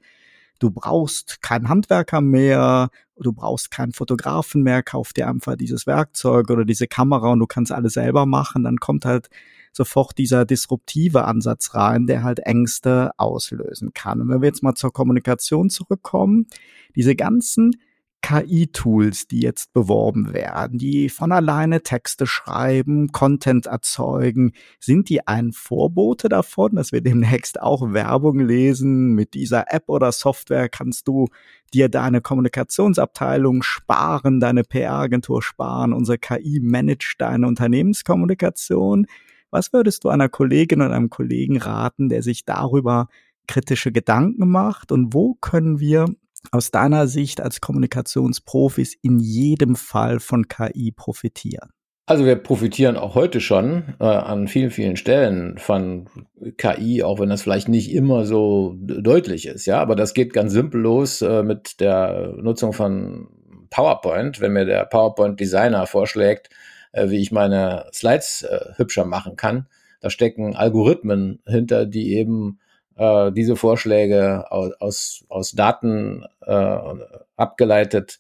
du 0.59 0.69
brauchst 0.69 1.41
keinen 1.41 1.69
Handwerker 1.69 2.21
mehr, 2.21 2.89
du 3.17 3.33
brauchst 3.33 3.71
keinen 3.71 3.93
Fotografen 3.93 4.61
mehr, 4.61 4.83
kauf 4.83 5.11
dir 5.11 5.27
einfach 5.27 5.55
dieses 5.55 5.87
Werkzeug 5.87 6.49
oder 6.49 6.65
diese 6.65 6.87
Kamera 6.87 7.31
und 7.31 7.39
du 7.39 7.47
kannst 7.47 7.71
alles 7.71 7.93
selber 7.93 8.25
machen, 8.25 8.63
dann 8.63 8.77
kommt 8.77 9.05
halt 9.05 9.29
sofort 9.73 10.17
dieser 10.17 10.45
disruptive 10.45 11.25
Ansatz 11.25 11.73
rein, 11.73 12.07
der 12.07 12.23
halt 12.23 12.39
Ängste 12.39 13.11
auslösen 13.17 13.91
kann. 13.93 14.21
Und 14.21 14.29
wenn 14.29 14.41
wir 14.41 14.47
jetzt 14.47 14.63
mal 14.63 14.75
zur 14.75 14.93
Kommunikation 14.93 15.69
zurückkommen, 15.69 16.47
diese 16.95 17.15
ganzen 17.15 17.75
KI-Tools, 18.25 19.27
die 19.27 19.39
jetzt 19.41 19.71
beworben 19.71 20.33
werden, 20.33 20.79
die 20.79 21.09
von 21.09 21.31
alleine 21.31 21.83
Texte 21.83 22.25
schreiben, 22.25 23.11
Content 23.11 23.67
erzeugen, 23.67 24.53
sind 24.79 25.09
die 25.09 25.27
ein 25.27 25.51
Vorbote 25.51 26.27
davon, 26.27 26.75
dass 26.75 26.91
wir 26.91 27.01
demnächst 27.01 27.61
auch 27.61 27.93
Werbung 27.93 28.39
lesen? 28.39 29.13
Mit 29.13 29.35
dieser 29.35 29.71
App 29.71 29.83
oder 29.89 30.11
Software 30.11 30.69
kannst 30.69 31.07
du 31.07 31.27
dir 31.71 31.87
deine 31.87 32.19
Kommunikationsabteilung 32.19 33.61
sparen, 33.61 34.39
deine 34.39 34.63
PR-Agentur 34.63 35.43
sparen, 35.43 35.93
unsere 35.93 36.17
KI 36.17 36.59
managt 36.63 37.21
deine 37.21 37.45
Unternehmenskommunikation. 37.45 39.05
Was 39.51 39.71
würdest 39.71 40.03
du 40.03 40.09
einer 40.09 40.29
Kollegin 40.29 40.81
oder 40.81 40.95
einem 40.95 41.11
Kollegen 41.11 41.57
raten, 41.57 42.09
der 42.09 42.23
sich 42.23 42.43
darüber 42.43 43.07
kritische 43.47 43.91
Gedanken 43.91 44.49
macht 44.49 44.91
und 44.91 45.13
wo 45.13 45.35
können 45.35 45.79
wir 45.79 46.07
aus 46.51 46.71
deiner 46.71 47.07
Sicht 47.07 47.41
als 47.41 47.61
Kommunikationsprofis 47.61 48.95
in 49.01 49.19
jedem 49.19 49.75
Fall 49.75 50.19
von 50.19 50.47
KI 50.47 50.91
profitieren? 50.91 51.69
Also 52.07 52.23
wir 52.23 52.35
profitieren 52.35 52.97
auch 52.97 53.15
heute 53.15 53.41
schon 53.41 53.95
äh, 53.99 54.03
an 54.05 54.47
vielen, 54.47 54.69
vielen 54.69 54.95
Stellen 54.95 55.57
von 55.57 56.07
KI, 56.57 57.01
auch 57.01 57.19
wenn 57.19 57.29
das 57.29 57.41
vielleicht 57.41 57.67
nicht 57.67 57.91
immer 57.91 58.25
so 58.25 58.75
deutlich 58.77 59.47
ist, 59.47 59.65
ja. 59.65 59.79
Aber 59.79 59.95
das 59.95 60.13
geht 60.13 60.31
ganz 60.31 60.53
simpel 60.53 60.81
los 60.81 61.23
äh, 61.23 61.41
mit 61.41 61.79
der 61.79 62.35
Nutzung 62.37 62.73
von 62.73 63.27
PowerPoint. 63.71 64.39
Wenn 64.39 64.53
mir 64.53 64.65
der 64.65 64.85
PowerPoint-Designer 64.85 65.87
vorschlägt, 65.87 66.51
äh, 66.91 67.09
wie 67.09 67.17
ich 67.17 67.31
meine 67.31 67.87
Slides 67.91 68.43
äh, 68.43 68.73
hübscher 68.75 69.05
machen 69.05 69.35
kann, 69.35 69.67
da 69.99 70.11
stecken 70.11 70.55
Algorithmen 70.55 71.41
hinter, 71.47 71.87
die 71.87 72.13
eben 72.13 72.59
äh, 72.97 73.31
diese 73.31 73.55
Vorschläge 73.55 74.51
aus, 74.51 74.71
aus, 74.79 75.25
aus 75.29 75.51
Daten 75.51 76.25
äh, 76.41 76.77
abgeleitet 77.35 78.19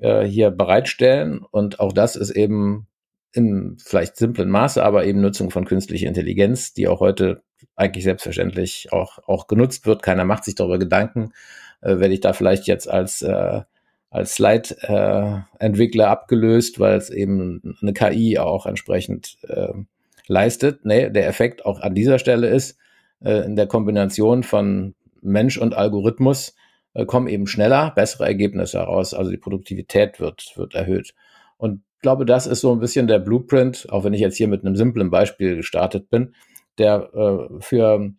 äh, 0.00 0.22
hier 0.24 0.50
bereitstellen. 0.50 1.44
Und 1.50 1.80
auch 1.80 1.92
das 1.92 2.16
ist 2.16 2.30
eben 2.30 2.86
im 3.32 3.76
vielleicht 3.82 4.16
simplen 4.16 4.48
Maße, 4.48 4.82
aber 4.82 5.04
eben 5.04 5.20
Nutzung 5.20 5.50
von 5.50 5.64
künstlicher 5.64 6.06
Intelligenz, 6.06 6.72
die 6.72 6.88
auch 6.88 7.00
heute 7.00 7.42
eigentlich 7.76 8.04
selbstverständlich 8.04 8.92
auch, 8.92 9.18
auch 9.26 9.46
genutzt 9.48 9.86
wird. 9.86 10.02
Keiner 10.02 10.24
macht 10.24 10.44
sich 10.44 10.54
darüber 10.54 10.78
Gedanken, 10.78 11.32
äh, 11.80 11.98
werde 11.98 12.14
ich 12.14 12.20
da 12.20 12.32
vielleicht 12.32 12.66
jetzt 12.66 12.88
als, 12.88 13.22
äh, 13.22 13.62
als 14.10 14.34
Slide-Entwickler 14.36 16.04
äh, 16.04 16.08
abgelöst, 16.08 16.78
weil 16.78 16.96
es 16.96 17.10
eben 17.10 17.76
eine 17.82 17.92
KI 17.92 18.38
auch 18.38 18.66
entsprechend 18.66 19.36
äh, 19.48 19.72
leistet. 20.28 20.84
Nee, 20.84 21.10
der 21.10 21.26
Effekt 21.26 21.66
auch 21.66 21.80
an 21.80 21.94
dieser 21.94 22.20
Stelle 22.20 22.48
ist, 22.48 22.78
äh, 23.24 23.44
in 23.44 23.56
der 23.56 23.66
Kombination 23.66 24.42
von 24.42 24.94
Mensch 25.22 25.58
und 25.58 25.74
Algorithmus 25.74 26.54
äh, 26.94 27.04
kommen 27.06 27.28
eben 27.28 27.46
schneller, 27.46 27.92
bessere 27.94 28.26
Ergebnisse 28.26 28.78
heraus. 28.78 29.14
Also 29.14 29.30
die 29.30 29.36
Produktivität 29.36 30.20
wird, 30.20 30.52
wird 30.56 30.74
erhöht. 30.74 31.14
Und 31.56 31.82
ich 31.96 32.02
glaube, 32.02 32.26
das 32.26 32.46
ist 32.46 32.60
so 32.60 32.72
ein 32.72 32.80
bisschen 32.80 33.06
der 33.06 33.18
Blueprint, 33.18 33.86
auch 33.90 34.04
wenn 34.04 34.12
ich 34.12 34.20
jetzt 34.20 34.36
hier 34.36 34.48
mit 34.48 34.64
einem 34.64 34.76
simplen 34.76 35.10
Beispiel 35.10 35.56
gestartet 35.56 36.10
bin, 36.10 36.34
der 36.78 37.10
äh, 37.14 37.60
für 37.60 38.12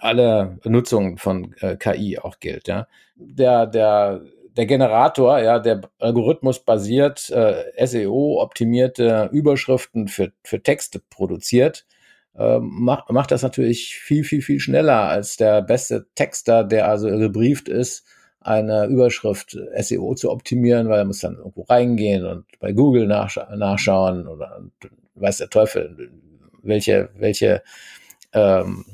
alle 0.00 0.58
Nutzungen 0.64 1.18
von 1.18 1.54
äh, 1.60 1.76
KI 1.76 2.18
auch 2.18 2.40
gilt. 2.40 2.68
Ja. 2.68 2.86
Der, 3.16 3.66
der, 3.66 4.22
der 4.56 4.66
Generator, 4.66 5.38
ja, 5.40 5.58
der 5.58 5.82
Algorithmus 5.98 6.60
basiert, 6.60 7.30
äh, 7.30 7.86
SEO-optimierte 7.86 9.28
Überschriften 9.32 10.08
für, 10.08 10.32
für 10.42 10.62
Texte 10.62 11.00
produziert, 11.10 11.86
macht, 12.60 13.10
macht 13.10 13.32
das 13.32 13.42
natürlich 13.42 13.96
viel, 13.96 14.22
viel, 14.22 14.42
viel 14.42 14.60
schneller 14.60 15.08
als 15.08 15.36
der 15.36 15.60
beste 15.60 16.06
Texter, 16.14 16.62
der 16.62 16.88
also 16.88 17.08
gebrieft 17.08 17.68
ist, 17.68 18.04
eine 18.40 18.86
Überschrift 18.86 19.58
SEO 19.78 20.14
zu 20.14 20.30
optimieren, 20.30 20.88
weil 20.88 21.00
er 21.00 21.04
muss 21.04 21.20
dann 21.20 21.36
irgendwo 21.36 21.62
reingehen 21.62 22.24
und 22.24 22.44
bei 22.60 22.72
Google 22.72 23.06
nachscha 23.06 23.54
nachschauen 23.56 24.28
oder 24.28 24.62
weiß 25.16 25.38
der 25.38 25.50
Teufel, 25.50 26.10
welche, 26.62 27.10
welche 27.16 27.62
ähm, 28.32 28.84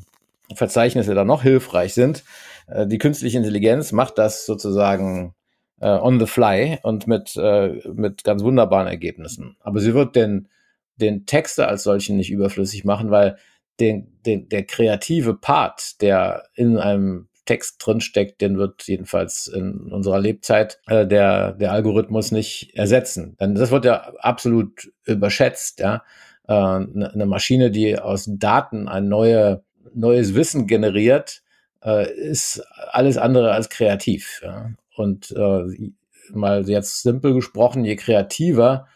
Verzeichnisse 0.54 1.14
da 1.14 1.24
noch 1.24 1.42
hilfreich 1.42 1.94
sind. 1.94 2.24
Äh, 2.66 2.86
die 2.86 2.98
künstliche 2.98 3.38
Intelligenz 3.38 3.92
macht 3.92 4.18
das 4.18 4.46
sozusagen 4.46 5.34
äh, 5.80 5.88
on 5.88 6.18
the 6.18 6.26
fly 6.26 6.78
und 6.82 7.06
mit, 7.06 7.36
äh, 7.36 7.80
mit 7.92 8.24
ganz 8.24 8.42
wunderbaren 8.42 8.86
Ergebnissen. 8.86 9.56
Aber 9.60 9.80
sie 9.80 9.94
wird 9.94 10.16
den, 10.16 10.48
den 10.96 11.26
Texte 11.26 11.68
als 11.68 11.82
solchen 11.82 12.16
nicht 12.16 12.30
überflüssig 12.30 12.84
machen, 12.84 13.10
weil 13.10 13.36
den, 13.80 14.20
den, 14.24 14.48
der 14.48 14.64
kreative 14.64 15.34
Part, 15.34 16.00
der 16.00 16.44
in 16.54 16.78
einem 16.78 17.28
Text 17.44 17.76
drinsteckt, 17.84 18.40
den 18.40 18.56
wird 18.56 18.86
jedenfalls 18.86 19.48
in 19.48 19.92
unserer 19.92 20.18
Lebzeit 20.18 20.80
äh, 20.86 21.06
der, 21.06 21.52
der 21.52 21.72
Algorithmus 21.72 22.32
nicht 22.32 22.74
ersetzen. 22.74 23.36
Denn 23.38 23.54
das 23.54 23.70
wird 23.70 23.84
ja 23.84 24.12
absolut 24.18 24.90
überschätzt, 25.04 25.80
ja. 25.80 26.02
Äh, 26.46 26.52
eine 26.54 27.26
Maschine, 27.26 27.70
die 27.70 27.98
aus 27.98 28.26
Daten 28.28 28.88
ein 28.88 29.08
neue, 29.08 29.62
neues 29.92 30.34
Wissen 30.34 30.66
generiert, 30.66 31.42
äh, 31.82 32.10
ist 32.12 32.62
alles 32.90 33.18
andere 33.18 33.52
als 33.52 33.68
kreativ. 33.68 34.40
Ja. 34.42 34.70
Und 34.96 35.30
äh, 35.32 35.92
mal 36.32 36.68
jetzt 36.68 37.02
simpel 37.02 37.34
gesprochen, 37.34 37.84
je 37.84 37.96
kreativer 37.96 38.86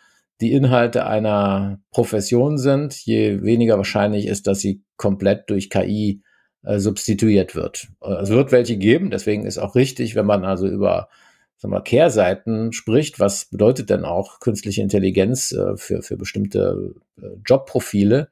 die 0.40 0.52
Inhalte 0.52 1.06
einer 1.06 1.80
Profession 1.90 2.58
sind, 2.58 2.94
je 2.94 3.42
weniger 3.42 3.76
wahrscheinlich 3.76 4.26
ist, 4.26 4.46
dass 4.46 4.60
sie 4.60 4.82
komplett 4.96 5.50
durch 5.50 5.70
KI 5.70 6.22
äh, 6.62 6.78
substituiert 6.78 7.54
wird. 7.54 7.88
Es 8.20 8.30
wird 8.30 8.52
welche 8.52 8.76
geben, 8.76 9.10
deswegen 9.10 9.46
ist 9.46 9.58
auch 9.58 9.74
richtig, 9.74 10.14
wenn 10.14 10.26
man 10.26 10.44
also 10.44 10.68
über 10.68 11.08
sagen 11.58 11.74
wir, 11.74 11.82
Kehrseiten 11.82 12.72
spricht, 12.72 13.18
was 13.20 13.46
bedeutet 13.46 13.90
denn 13.90 14.04
auch 14.04 14.40
künstliche 14.40 14.80
Intelligenz 14.80 15.52
äh, 15.52 15.76
für, 15.76 16.02
für 16.02 16.16
bestimmte 16.16 16.94
äh, 17.20 17.26
Jobprofile. 17.44 18.28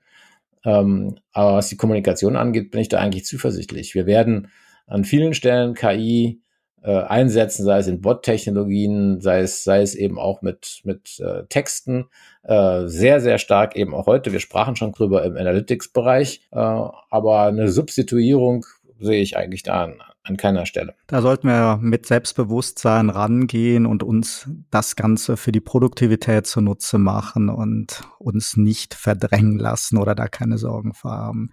Ähm, 0.64 1.16
aber 1.32 1.54
was 1.54 1.68
die 1.68 1.76
Kommunikation 1.76 2.36
angeht, 2.36 2.70
bin 2.70 2.80
ich 2.80 2.88
da 2.88 2.98
eigentlich 2.98 3.24
zuversichtlich. 3.24 3.94
Wir 3.94 4.06
werden 4.06 4.48
an 4.86 5.04
vielen 5.04 5.34
Stellen 5.34 5.74
KI 5.74 6.40
äh, 6.82 7.02
einsetzen, 7.02 7.64
sei 7.64 7.78
es 7.78 7.86
in 7.86 8.00
Bot-Technologien, 8.00 9.20
sei 9.20 9.40
es, 9.40 9.64
sei 9.64 9.82
es 9.82 9.94
eben 9.94 10.18
auch 10.18 10.42
mit, 10.42 10.80
mit 10.84 11.18
äh, 11.20 11.44
Texten, 11.48 12.06
äh, 12.44 12.86
sehr, 12.86 13.20
sehr 13.20 13.38
stark 13.38 13.76
eben 13.76 13.94
auch 13.94 14.06
heute. 14.06 14.32
Wir 14.32 14.40
sprachen 14.40 14.76
schon 14.76 14.92
drüber 14.92 15.24
im 15.24 15.36
Analytics-Bereich, 15.36 16.48
äh, 16.52 16.56
aber 16.56 17.42
eine 17.42 17.68
Substituierung 17.68 18.64
sehe 19.00 19.20
ich 19.20 19.36
eigentlich 19.36 19.62
da 19.62 19.84
an, 19.84 19.94
an 20.22 20.36
keiner 20.36 20.66
Stelle. 20.66 20.94
Da 21.06 21.22
sollten 21.22 21.48
wir 21.48 21.78
mit 21.80 22.06
Selbstbewusstsein 22.06 23.10
rangehen 23.10 23.86
und 23.86 24.02
uns 24.02 24.48
das 24.70 24.96
Ganze 24.96 25.36
für 25.36 25.52
die 25.52 25.60
Produktivität 25.60 26.46
zunutze 26.46 26.98
machen 26.98 27.48
und 27.48 28.02
uns 28.18 28.56
nicht 28.56 28.94
verdrängen 28.94 29.58
lassen 29.58 29.98
oder 29.98 30.14
da 30.14 30.28
keine 30.28 30.58
Sorgen 30.58 30.94
vor 30.94 31.12
haben. 31.12 31.50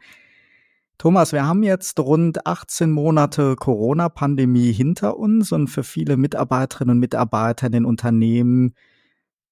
Thomas, 0.97 1.33
wir 1.33 1.45
haben 1.45 1.63
jetzt 1.63 1.99
rund 1.99 2.45
18 2.45 2.91
Monate 2.91 3.55
Corona-Pandemie 3.55 4.71
hinter 4.71 5.17
uns 5.17 5.51
und 5.51 5.67
für 5.67 5.83
viele 5.83 6.17
Mitarbeiterinnen 6.17 6.95
und 6.95 6.99
Mitarbeiter 6.99 7.67
in 7.67 7.73
den 7.73 7.85
Unternehmen, 7.85 8.73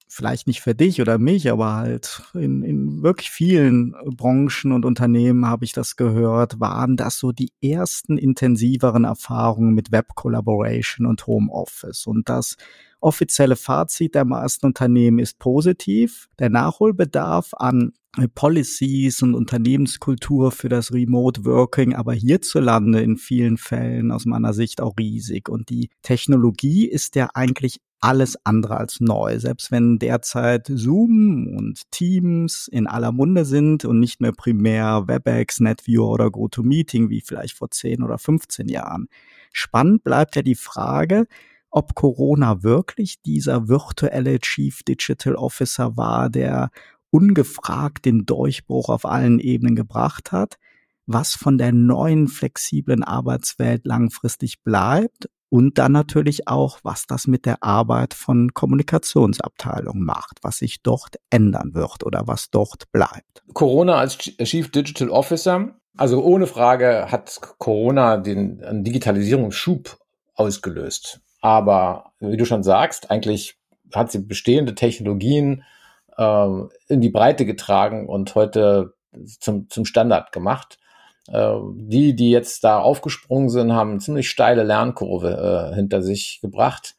vielleicht 0.08 0.46
nicht 0.46 0.62
für 0.62 0.76
dich 0.76 1.02
oder 1.02 1.18
mich, 1.18 1.50
aber 1.50 1.74
halt 1.76 2.24
in, 2.34 2.64
in 2.64 3.02
wirklich 3.02 3.32
vielen 3.32 3.96
Branchen 4.16 4.72
und 4.72 4.86
Unternehmen 4.86 5.46
habe 5.46 5.66
ich 5.66 5.72
das 5.72 5.96
gehört, 5.96 6.60
waren 6.60 6.98
das 6.98 7.18
so 7.18 7.32
die 7.32 7.52
ersten 7.62 8.18
intensiveren 8.18 9.06
Erfahrungen 9.06 9.74
mit 9.74 9.92
Web 9.92 10.16
Collaboration 10.16 11.06
und 11.06 11.26
Homeoffice. 11.28 12.08
Und 12.08 12.28
das 12.28 12.58
offizielle 13.02 13.56
Fazit 13.56 14.16
der 14.16 14.26
meisten 14.26 14.66
Unternehmen 14.66 15.20
ist 15.20 15.40
positiv. 15.40 16.30
Der 16.40 16.50
Nachholbedarf 16.50 17.54
an 17.58 17.94
Policies 18.36 19.22
und 19.22 19.36
Unternehmenskultur 19.36 20.52
für 20.52 20.70
das 20.70 20.94
Remote 20.94 21.46
Working, 21.46 21.96
aber 21.96 22.14
hierzulande 22.14 23.02
in 23.02 23.18
vielen 23.18 23.58
Fällen 23.58 24.12
aus 24.12 24.26
meiner 24.26 24.54
Sicht 24.54 24.82
auch 24.82 24.98
riesig. 25.00 25.48
Und 25.50 25.70
die 25.70 25.90
Technologie 26.02 26.86
ist 26.86 27.16
ja 27.16 27.30
eigentlich 27.34 27.80
alles 28.02 28.36
andere 28.46 28.78
als 28.78 29.00
neu. 29.00 29.40
Selbst 29.40 29.72
wenn 29.72 30.00
derzeit 30.00 30.70
Zoom 30.74 31.56
und 31.56 31.90
Teams 31.92 32.68
in 32.68 32.88
aller 32.88 33.12
Munde 33.12 33.46
sind 33.46 33.86
und 33.86 34.00
nicht 34.00 34.20
mehr 34.20 34.34
primär 34.34 35.08
WebEx, 35.08 35.60
NetViewer 35.60 36.10
oder 36.10 36.32
GoToMeeting 36.32 37.10
wie 37.10 37.22
vielleicht 37.22 37.56
vor 37.56 37.72
10 37.72 38.04
oder 38.04 38.18
15 38.18 38.68
Jahren. 38.68 39.08
Spannend 39.54 40.04
bleibt 40.04 40.36
ja 40.36 40.42
die 40.42 40.56
Frage, 40.56 41.28
ob 41.72 41.96
Corona 41.96 42.64
wirklich 42.64 43.22
dieser 43.22 43.68
virtuelle 43.68 44.40
Chief 44.40 44.84
Digital 44.84 45.36
Officer 45.36 45.98
war, 45.98 46.30
der 46.30 46.70
ungefragt 47.10 48.06
den 48.06 48.26
Durchbruch 48.26 48.90
auf 48.90 49.06
allen 49.06 49.40
Ebenen 49.40 49.76
gebracht 49.76 50.32
hat, 50.32 50.58
was 51.06 51.34
von 51.34 51.58
der 51.58 51.72
neuen 51.72 52.28
flexiblen 52.28 53.04
Arbeitswelt 53.04 53.86
langfristig 53.86 54.64
bleibt 54.64 55.30
und 55.50 55.78
dann 55.78 55.92
natürlich 55.92 56.48
auch, 56.48 56.80
was 56.84 57.08
das 57.08 57.28
mit 57.28 57.46
der 57.46 57.62
Arbeit 57.62 58.14
von 58.14 58.54
Kommunikationsabteilungen 58.54 60.04
macht, 60.04 60.40
was 60.42 60.58
sich 60.58 60.82
dort 60.82 61.18
ändern 61.30 61.74
wird 61.74 62.06
oder 62.06 62.28
was 62.28 62.50
dort 62.50 62.90
bleibt. 62.94 63.44
Corona 63.54 63.96
als 63.96 64.18
Chief 64.18 64.72
Digital 64.72 65.10
Officer, 65.10 65.76
also 65.98 66.24
ohne 66.24 66.48
Frage 66.48 67.08
hat 67.12 67.42
Corona 67.58 68.16
den 68.16 68.84
Digitalisierungsschub 68.86 69.98
ausgelöst. 70.36 71.20
Aber 71.42 72.12
wie 72.20 72.38
du 72.38 72.46
schon 72.46 72.64
sagst, 72.64 73.12
eigentlich 73.12 73.58
hat 73.94 74.12
sie 74.12 74.20
bestehende 74.20 74.76
Technologien 74.76 75.64
ähm, 76.18 76.70
in 76.88 77.02
die 77.02 77.10
Breite 77.10 77.46
getragen 77.46 78.08
und 78.08 78.36
heute 78.36 78.94
zum, 79.40 79.70
zum 79.70 79.86
Standard 79.86 80.32
gemacht. 80.32 80.78
Äh, 81.28 81.56
die, 81.74 82.16
die 82.16 82.32
jetzt 82.32 82.64
da 82.64 82.80
aufgesprungen 82.80 83.50
sind, 83.50 83.74
haben 83.74 83.92
eine 83.92 84.00
ziemlich 84.00 84.30
steile 84.30 84.64
Lernkurve 84.64 85.72
äh, 85.72 85.76
hinter 85.76 86.02
sich 86.02 86.40
gebracht, 86.42 86.96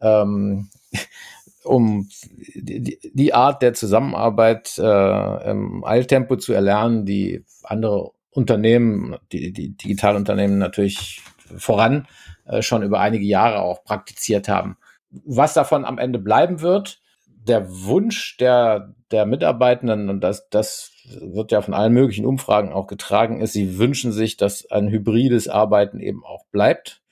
ähm, 0.00 0.68
um 1.64 2.08
die, 2.54 2.98
die, 3.14 3.34
Art 3.34 3.62
der 3.62 3.74
Zusammenarbeit 3.74 4.78
äh, 4.78 5.50
im 5.50 5.84
Eiltempo 5.84 6.36
zu 6.36 6.52
erlernen, 6.52 7.06
die 7.06 7.44
andere 7.62 8.10
Unternehmen, 8.30 9.16
die, 9.30 9.52
die 9.52 9.76
Digitalunternehmen 9.76 10.58
natürlich 10.58 11.20
voran 11.56 12.06
äh, 12.44 12.62
schon 12.62 12.82
über 12.82 13.00
einige 13.00 13.24
Jahre 13.24 13.60
auch 13.60 13.84
praktiziert 13.84 14.48
haben. 14.48 14.76
Was 15.10 15.54
davon 15.54 15.84
am 15.84 15.98
Ende 15.98 16.18
bleiben 16.18 16.60
wird, 16.60 17.00
der 17.26 17.68
Wunsch 17.68 18.36
der, 18.36 18.94
der 19.10 19.26
Mitarbeitenden, 19.26 20.08
und 20.08 20.20
das, 20.20 20.48
das 20.48 20.92
wird 21.04 21.52
ja 21.52 21.60
von 21.60 21.74
allen 21.74 21.92
möglichen 21.92 22.24
Umfragen 22.24 22.72
auch 22.72 22.86
getragen, 22.86 23.40
ist, 23.40 23.52
sie 23.52 23.78
wünschen 23.78 24.12
sich, 24.12 24.36
dass 24.36 24.70
ein 24.70 24.88
hybrides 24.88 25.48
Arbeiten 25.48 26.00
eben 26.00 26.24
auch 26.24 26.46
bleibt. 26.46 27.02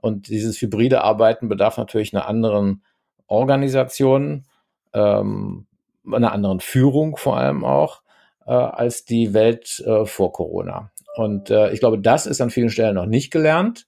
Und 0.00 0.28
dieses 0.28 0.60
hybride 0.60 1.02
Arbeiten 1.02 1.48
bedarf 1.48 1.76
natürlich 1.76 2.14
einer 2.14 2.28
anderen 2.28 2.82
Organisation, 3.26 4.46
ähm, 4.92 5.66
einer 6.10 6.32
anderen 6.32 6.60
Führung 6.60 7.16
vor 7.16 7.36
allem 7.36 7.64
auch, 7.64 8.02
äh, 8.46 8.52
als 8.52 9.04
die 9.04 9.34
Welt 9.34 9.80
äh, 9.86 10.06
vor 10.06 10.32
Corona. 10.32 10.90
Und 11.16 11.50
äh, 11.50 11.72
ich 11.72 11.80
glaube, 11.80 11.98
das 11.98 12.26
ist 12.26 12.40
an 12.40 12.50
vielen 12.50 12.70
Stellen 12.70 12.94
noch 12.94 13.06
nicht 13.06 13.30
gelernt. 13.30 13.87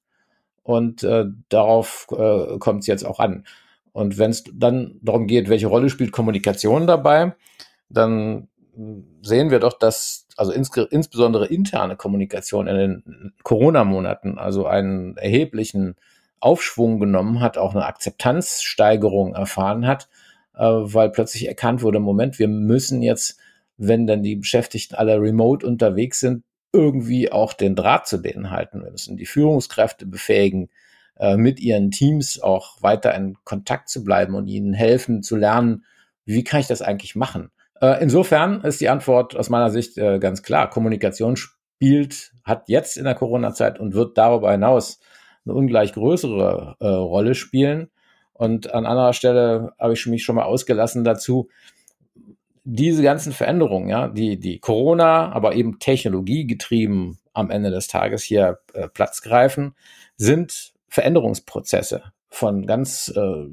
Und 0.63 1.03
äh, 1.03 1.25
darauf 1.49 2.07
äh, 2.13 2.59
kommt 2.59 2.81
es 2.81 2.87
jetzt 2.87 3.05
auch 3.05 3.19
an. 3.19 3.45
Und 3.93 4.19
wenn 4.19 4.31
es 4.31 4.45
dann 4.53 4.99
darum 5.03 5.27
geht, 5.27 5.49
welche 5.49 5.67
Rolle 5.67 5.91
spielt 5.91 6.13
Kommunikation 6.13 6.87
dabei, 6.87 7.35
dann 7.89 8.49
sehen 9.23 9.51
wir 9.51 9.59
doch, 9.59 9.79
dass 9.79 10.27
also 10.37 10.53
ins, 10.53 10.71
insbesondere 10.91 11.47
interne 11.47 11.97
Kommunikation 11.97 12.67
in 12.67 12.77
den 12.77 13.33
Corona-Monaten 13.43 14.39
also 14.39 14.67
einen 14.67 15.17
erheblichen 15.17 15.97
Aufschwung 16.39 16.99
genommen 16.99 17.41
hat, 17.41 17.59
auch 17.59 17.75
eine 17.75 17.85
Akzeptanzsteigerung 17.85 19.35
erfahren 19.35 19.87
hat, 19.87 20.09
äh, 20.55 20.65
weil 20.65 21.11
plötzlich 21.11 21.47
erkannt 21.47 21.83
wurde, 21.83 22.01
Moment, 22.01 22.39
wir 22.39 22.49
müssen 22.49 23.03
jetzt, 23.03 23.39
wenn 23.77 24.07
dann 24.07 24.23
die 24.23 24.37
Beschäftigten 24.37 24.95
alle 24.95 25.21
remote 25.21 25.67
unterwegs 25.67 26.21
sind, 26.21 26.45
irgendwie 26.73 27.33
auch 27.33 27.53
den 27.53 27.75
Draht 27.75 28.07
zu 28.07 28.19
denen 28.19 28.51
halten. 28.51 28.83
Wir 28.83 28.91
müssen 28.91 29.17
die 29.17 29.27
Führungskräfte 29.27 30.07
befähigen, 30.07 30.71
äh, 31.19 31.37
mit 31.37 31.61
ihren 31.61 31.91
Teams 31.91 32.41
auch 32.41 32.83
weiter 32.83 33.15
in 33.15 33.37
Kontakt 33.45 33.89
zu 33.89 34.05
bleiben 34.05 34.35
und 34.35 34.47
ihnen 34.47 34.73
helfen 34.73 35.23
zu 35.23 35.37
lernen, 35.37 35.85
wie 36.25 36.45
kann 36.45 36.61
ich 36.61 36.67
das 36.67 36.83
eigentlich 36.83 37.17
machen. 37.17 37.51
Äh, 37.81 38.03
insofern 38.03 38.63
ist 38.63 38.81
die 38.81 38.89
Antwort 38.89 39.37
aus 39.37 39.51
meiner 39.51 39.71
Sicht 39.71 39.99
äh, 39.99 40.19
ganz 40.19 40.43
klar. 40.43 40.71
Kommunikation 40.71 41.37
spielt, 41.37 42.33
hat 42.45 42.69
jetzt 42.69 42.97
in 42.97 43.05
der 43.05 43.15
Corona-Zeit 43.15 43.81
und 43.81 43.95
wird 43.95 44.17
darüber 44.17 44.53
hinaus 44.53 45.01
eine 45.45 45.55
ungleich 45.55 45.95
größere 45.95 46.77
Rolle 46.81 47.35
spielen. 47.35 47.91
Und 48.35 48.73
an 48.73 48.87
anderer 48.87 49.15
Stelle 49.15 49.73
habe 49.79 49.95
ich 49.95 50.07
mich 50.07 50.23
schon 50.23 50.37
mal 50.37 50.45
ausgelassen 50.45 51.03
dazu, 51.03 51.49
diese 52.65 53.03
ganzen 53.03 53.33
Veränderungen, 53.33 53.89
ja, 53.89 54.09
die, 54.09 54.39
die 54.39 54.59
Corona, 54.59 55.33
aber 55.33 55.55
eben 55.55 55.79
Technologie 55.79 56.47
getrieben 56.47 57.19
am 57.33 57.51
Ende 57.51 57.71
des 57.71 57.89
Tages 57.89 58.23
hier 58.23 58.59
äh, 58.75 58.89
Platz 58.89 59.23
greifen, 59.23 59.75
sind 60.17 60.73
Veränderungsprozesse 60.89 62.03
von 62.29 62.67
ganz 62.67 63.13
äh, 63.17 63.47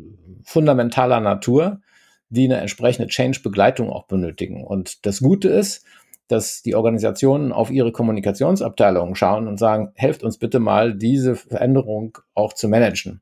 fundamentaler 0.44 1.20
Natur, 1.20 1.82
die 2.30 2.46
eine 2.46 2.58
entsprechende 2.58 3.08
Change-Begleitung 3.08 3.90
auch 3.90 4.06
benötigen. 4.06 4.64
Und 4.64 5.06
das 5.06 5.20
Gute 5.20 5.50
ist, 5.50 5.86
dass 6.28 6.62
die 6.62 6.76
Organisationen 6.76 7.54
auf 7.54 7.72
ihre 7.72 7.92
Kommunikationsabteilungen 7.92 9.16
schauen 9.16 9.48
und 9.48 9.58
sagen, 9.58 9.92
helft 9.96 10.24
uns 10.24 10.38
bitte 10.38 10.60
mal, 10.60 10.94
diese 10.94 11.36
Veränderung 11.36 12.18
auch 12.34 12.54
zu 12.54 12.68
managen. 12.68 13.22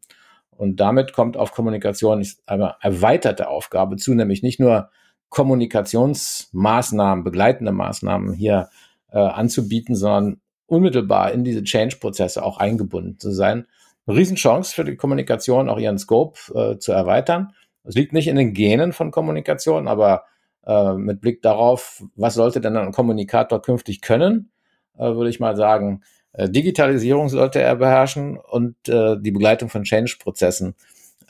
Und 0.50 0.80
damit 0.80 1.14
kommt 1.14 1.38
auf 1.38 1.52
Kommunikation 1.52 2.26
eine 2.46 2.76
erweiterte 2.82 3.50
Aufgabe 3.50 3.98
zu, 3.98 4.14
nämlich 4.14 4.42
nicht 4.42 4.60
nur 4.60 4.90
Kommunikationsmaßnahmen, 5.36 7.26
begleitende 7.26 7.74
Maßnahmen 7.74 8.34
hier 8.34 8.70
äh, 9.12 9.20
anzubieten, 9.20 9.94
sondern 9.96 10.40
unmittelbar 10.66 11.34
in 11.34 11.44
diese 11.44 11.62
Change-Prozesse 11.62 12.42
auch 12.42 12.58
eingebunden 12.58 13.20
zu 13.20 13.32
sein. 13.32 13.68
Eine 14.08 14.18
Riesenchance 14.18 14.74
für 14.74 14.86
die 14.86 14.96
Kommunikation, 14.96 15.70
auch 15.70 15.78
ihren 15.78 15.98
Scope 15.98 16.40
äh, 16.56 16.80
zu 16.80 16.94
erweitern. 16.94 17.54
Es 17.84 17.96
liegt 17.96 18.14
nicht 18.14 18.30
in 18.30 18.38
den 18.38 18.54
Genen 18.54 18.94
von 18.94 19.12
Kommunikation, 19.12 19.90
aber 19.90 20.24
äh, 20.66 20.94
mit 20.94 21.20
Blick 21.20 21.42
darauf, 21.42 22.02
was 22.16 22.36
sollte 22.36 22.62
denn 22.62 22.78
ein 22.78 22.94
Kommunikator 22.94 23.62
künftig 23.62 24.02
können, 24.02 24.52
äh, 24.98 25.04
würde 25.04 25.30
ich 25.30 25.42
mal 25.42 25.58
sagen, 25.58 26.02
äh, 26.32 26.50
Digitalisierung 26.50 27.28
sollte 27.28 27.62
er 27.62 27.76
beherrschen 27.76 28.38
und 28.38 28.88
äh, 28.88 29.18
die 29.20 29.32
Begleitung 29.32 29.68
von 29.68 29.84
Change-Prozessen 29.84 30.76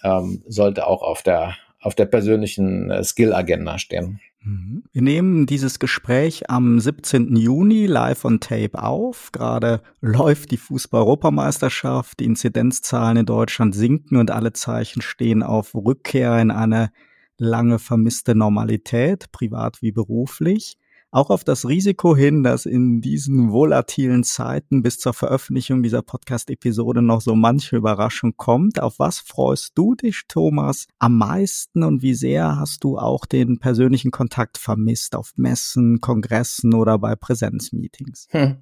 ähm, 0.03 0.43
sollte 0.47 0.85
auch 0.85 1.01
auf 1.01 1.23
der, 1.23 1.55
auf 1.85 1.95
der 1.95 2.05
persönlichen 2.05 2.89
äh, 2.89 3.03
Skill-Agenda 3.03 3.77
stehen. 3.77 4.19
Mhm. 4.43 4.83
Wir 4.91 5.01
nehmen 5.01 5.45
dieses 5.45 5.79
Gespräch 5.79 6.49
am 6.49 6.79
17. 6.79 7.35
Juni 7.35 7.85
live 7.85 8.25
on 8.25 8.39
Tape 8.39 8.81
auf. 8.81 9.31
Gerade 9.31 9.81
läuft 10.01 10.51
die 10.51 10.57
Fußball-Europameisterschaft. 10.57 12.19
Die 12.19 12.25
Inzidenzzahlen 12.25 13.17
in 13.17 13.25
Deutschland 13.25 13.75
sinken 13.75 14.17
und 14.17 14.31
alle 14.31 14.53
Zeichen 14.53 15.01
stehen 15.01 15.43
auf 15.43 15.75
Rückkehr 15.75 16.39
in 16.39 16.51
eine 16.51 16.91
lange 17.37 17.79
vermisste 17.79 18.33
Normalität, 18.33 19.31
privat 19.31 19.81
wie 19.81 19.91
beruflich 19.91 20.77
auch 21.15 21.29
auf 21.29 21.45
das 21.45 21.65
Risiko 21.65 22.13
hin, 22.13 22.43
dass 22.43 22.65
in 22.65 22.99
diesen 22.99 23.51
volatilen 23.51 24.25
Zeiten 24.25 24.83
bis 24.83 24.99
zur 24.99 25.13
Veröffentlichung 25.13 25.81
dieser 25.81 26.01
Podcast-Episode 26.01 27.01
noch 27.01 27.21
so 27.21 27.35
manche 27.35 27.77
Überraschung 27.77 28.33
kommt. 28.35 28.81
Auf 28.81 28.99
was 28.99 29.19
freust 29.19 29.71
du 29.75 29.95
dich, 29.95 30.23
Thomas, 30.27 30.87
am 30.99 31.17
meisten 31.17 31.83
und 31.83 32.01
wie 32.01 32.13
sehr 32.13 32.59
hast 32.59 32.83
du 32.83 32.97
auch 32.97 33.25
den 33.25 33.59
persönlichen 33.59 34.11
Kontakt 34.11 34.57
vermisst 34.57 35.15
auf 35.15 35.31
Messen, 35.37 36.01
Kongressen 36.01 36.73
oder 36.73 36.99
bei 36.99 37.15
Präsenzmeetings? 37.15 38.27
Hm. 38.31 38.57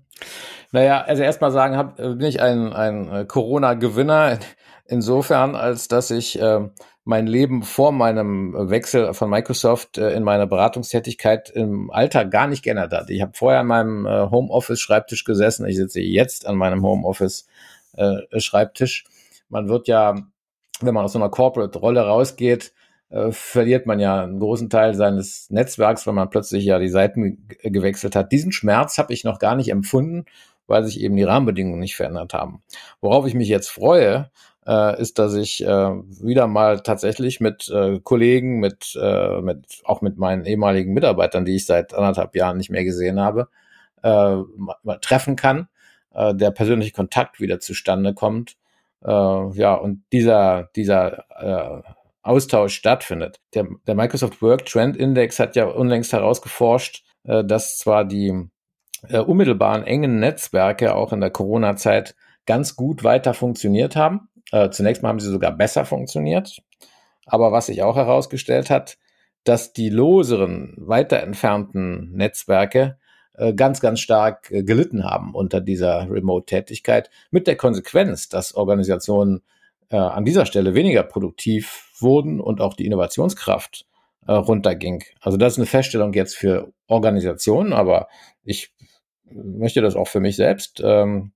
Naja, 0.72 1.02
also 1.02 1.24
erstmal 1.24 1.52
sagen, 1.52 1.78
hab, 1.78 1.98
bin 1.98 2.24
ich 2.24 2.42
ein, 2.42 2.74
ein 2.74 3.12
äh, 3.12 3.26
Corona-Gewinner 3.26 4.40
insofern, 4.86 5.56
als 5.56 5.88
dass 5.88 6.12
ich 6.12 6.40
äh, 6.42 6.68
mein 7.06 7.28
Leben 7.28 7.64
vor 7.64 7.92
meinem 7.92 8.70
Wechsel 8.70 9.14
von 9.14 9.30
Microsoft 9.30 9.98
äh, 9.98 10.14
in 10.14 10.24
meiner 10.24 10.48
Beratungstätigkeit 10.48 11.50
im 11.50 11.92
Alter 11.92 12.24
gar 12.26 12.48
nicht 12.48 12.64
geändert 12.64 12.94
hat. 12.94 13.10
Ich 13.10 13.22
habe 13.22 13.34
vorher 13.36 13.60
an 13.60 13.68
meinem 13.68 14.06
äh, 14.06 14.30
Homeoffice-Schreibtisch 14.32 15.26
gesessen. 15.26 15.68
Ich 15.68 15.76
sitze 15.76 16.00
jetzt 16.02 16.48
an 16.48 16.56
meinem 16.56 16.82
Homeoffice-Schreibtisch. 16.84 19.04
Man 19.50 19.68
wird 19.70 19.88
ja, 19.88 20.16
wenn 20.82 20.94
man 20.94 21.06
aus 21.06 21.14
so 21.14 21.20
einer 21.20 21.30
Corporate-Rolle 21.30 22.02
rausgeht, 22.02 22.74
äh, 23.14 23.32
verliert 23.32 23.86
man 23.86 24.00
ja 24.00 24.24
einen 24.24 24.40
großen 24.40 24.72
Teil 24.72 24.96
seines 24.96 25.48
Netzwerks, 25.52 26.08
weil 26.08 26.16
man 26.16 26.32
plötzlich 26.32 26.66
ja 26.66 26.80
die 26.80 26.90
Seiten 26.90 27.48
gewechselt 27.62 28.16
hat. 28.16 28.32
Diesen 28.32 28.52
Schmerz 28.52 28.98
habe 28.98 29.14
ich 29.14 29.24
noch 29.24 29.38
gar 29.38 29.56
nicht 29.56 29.70
empfunden, 29.70 30.26
weil 30.66 30.84
sich 30.84 31.00
eben 31.00 31.16
die 31.16 31.24
Rahmenbedingungen 31.24 31.80
nicht 31.80 31.96
verändert 31.96 32.34
haben. 32.34 32.64
Worauf 33.02 33.28
ich 33.28 33.36
mich 33.36 33.50
jetzt 33.50 33.70
freue, 33.70 34.32
äh, 34.66 35.00
ist, 35.00 35.20
dass 35.20 35.36
ich 35.36 35.64
äh, 35.64 35.68
wieder 35.68 36.48
mal 36.48 36.80
tatsächlich 36.80 37.40
mit 37.40 37.70
äh, 37.70 38.00
Kollegen, 38.00 38.60
mit, 38.60 38.98
äh, 39.00 39.42
mit 39.42 39.82
auch 39.84 40.02
mit 40.02 40.18
meinen 40.18 40.46
ehemaligen 40.46 40.94
Mitarbeitern, 40.94 41.46
die 41.46 41.58
ich 41.58 41.68
seit 41.68 41.94
anderthalb 41.94 42.36
Jahren 42.36 42.58
nicht 42.58 42.72
mehr 42.72 42.84
gesehen 42.84 43.20
habe, 43.20 43.48
äh, 44.02 44.38
treffen 45.02 45.36
kann, 45.36 45.68
der 46.16 46.52
persönliche 46.52 46.92
Kontakt 46.92 47.40
wieder 47.40 47.60
zustande 47.60 48.14
kommt. 48.14 48.56
Ja, 49.02 49.74
und 49.74 50.04
dieser, 50.12 50.70
dieser 50.76 51.26
Austausch 52.24 52.74
stattfindet. 52.74 53.40
Der, 53.54 53.68
der 53.86 53.96
Microsoft 53.96 54.42
Work 54.42 54.66
Trend 54.66 54.98
Index 54.98 55.40
hat 55.40 55.56
ja 55.56 55.66
unlängst 55.66 56.14
herausgeforscht, 56.14 57.04
äh, 57.24 57.44
dass 57.44 57.78
zwar 57.78 58.06
die 58.06 58.50
äh, 59.10 59.20
unmittelbaren 59.20 59.84
engen 59.84 60.20
Netzwerke 60.20 60.96
auch 60.96 61.14
in 61.14 61.22
der 61.22 61.30
Corona-Zeit 61.30 62.16
ganz 62.46 62.76
gut 62.76 63.04
weiter 63.04 63.34
funktioniert 63.34 63.96
haben, 63.96 64.30
äh, 64.52 64.70
zunächst 64.70 65.04
mal 65.04 65.10
haben 65.10 65.20
sie 65.20 65.32
sogar 65.32 65.52
besser 65.52 65.86
funktioniert. 65.86 66.62
Aber 67.26 67.52
was 67.52 67.68
sich 67.68 67.84
auch 67.84 67.96
herausgestellt 67.96 68.70
hat, 68.70 68.98
dass 69.44 69.74
die 69.74 69.90
loseren, 69.90 70.74
weiter 70.78 71.22
entfernten 71.22 72.12
Netzwerke 72.14 72.98
äh, 73.34 73.54
ganz, 73.54 73.82
ganz 73.82 74.00
stark 74.00 74.52
äh, 74.52 74.64
gelitten 74.64 75.04
haben 75.04 75.34
unter 75.34 75.60
dieser 75.62 76.10
Remote-Tätigkeit, 76.10 77.10
mit 77.32 77.48
der 77.48 77.56
Konsequenz, 77.56 78.30
dass 78.30 78.54
Organisationen 78.56 79.42
äh, 79.94 79.98
an 79.98 80.26
dieser 80.26 80.48
Stelle 80.48 80.74
weniger 80.74 81.04
produktiv 81.04 81.92
wurden 82.00 82.42
und 82.42 82.62
auch 82.62 82.74
die 82.74 82.86
Innovationskraft 82.88 83.86
äh, 84.28 84.32
runterging. 84.32 85.04
Also 85.22 85.38
das 85.38 85.54
ist 85.54 85.60
eine 85.60 85.68
Feststellung 85.68 86.14
jetzt 86.14 86.36
für 86.36 86.74
Organisationen, 86.88 87.74
aber 87.74 88.08
ich 88.44 88.74
möchte 89.24 89.82
das 89.82 89.96
auch 89.96 90.08
für 90.08 90.20
mich 90.20 90.36
selbst 90.36 90.82
ähm, 90.84 91.32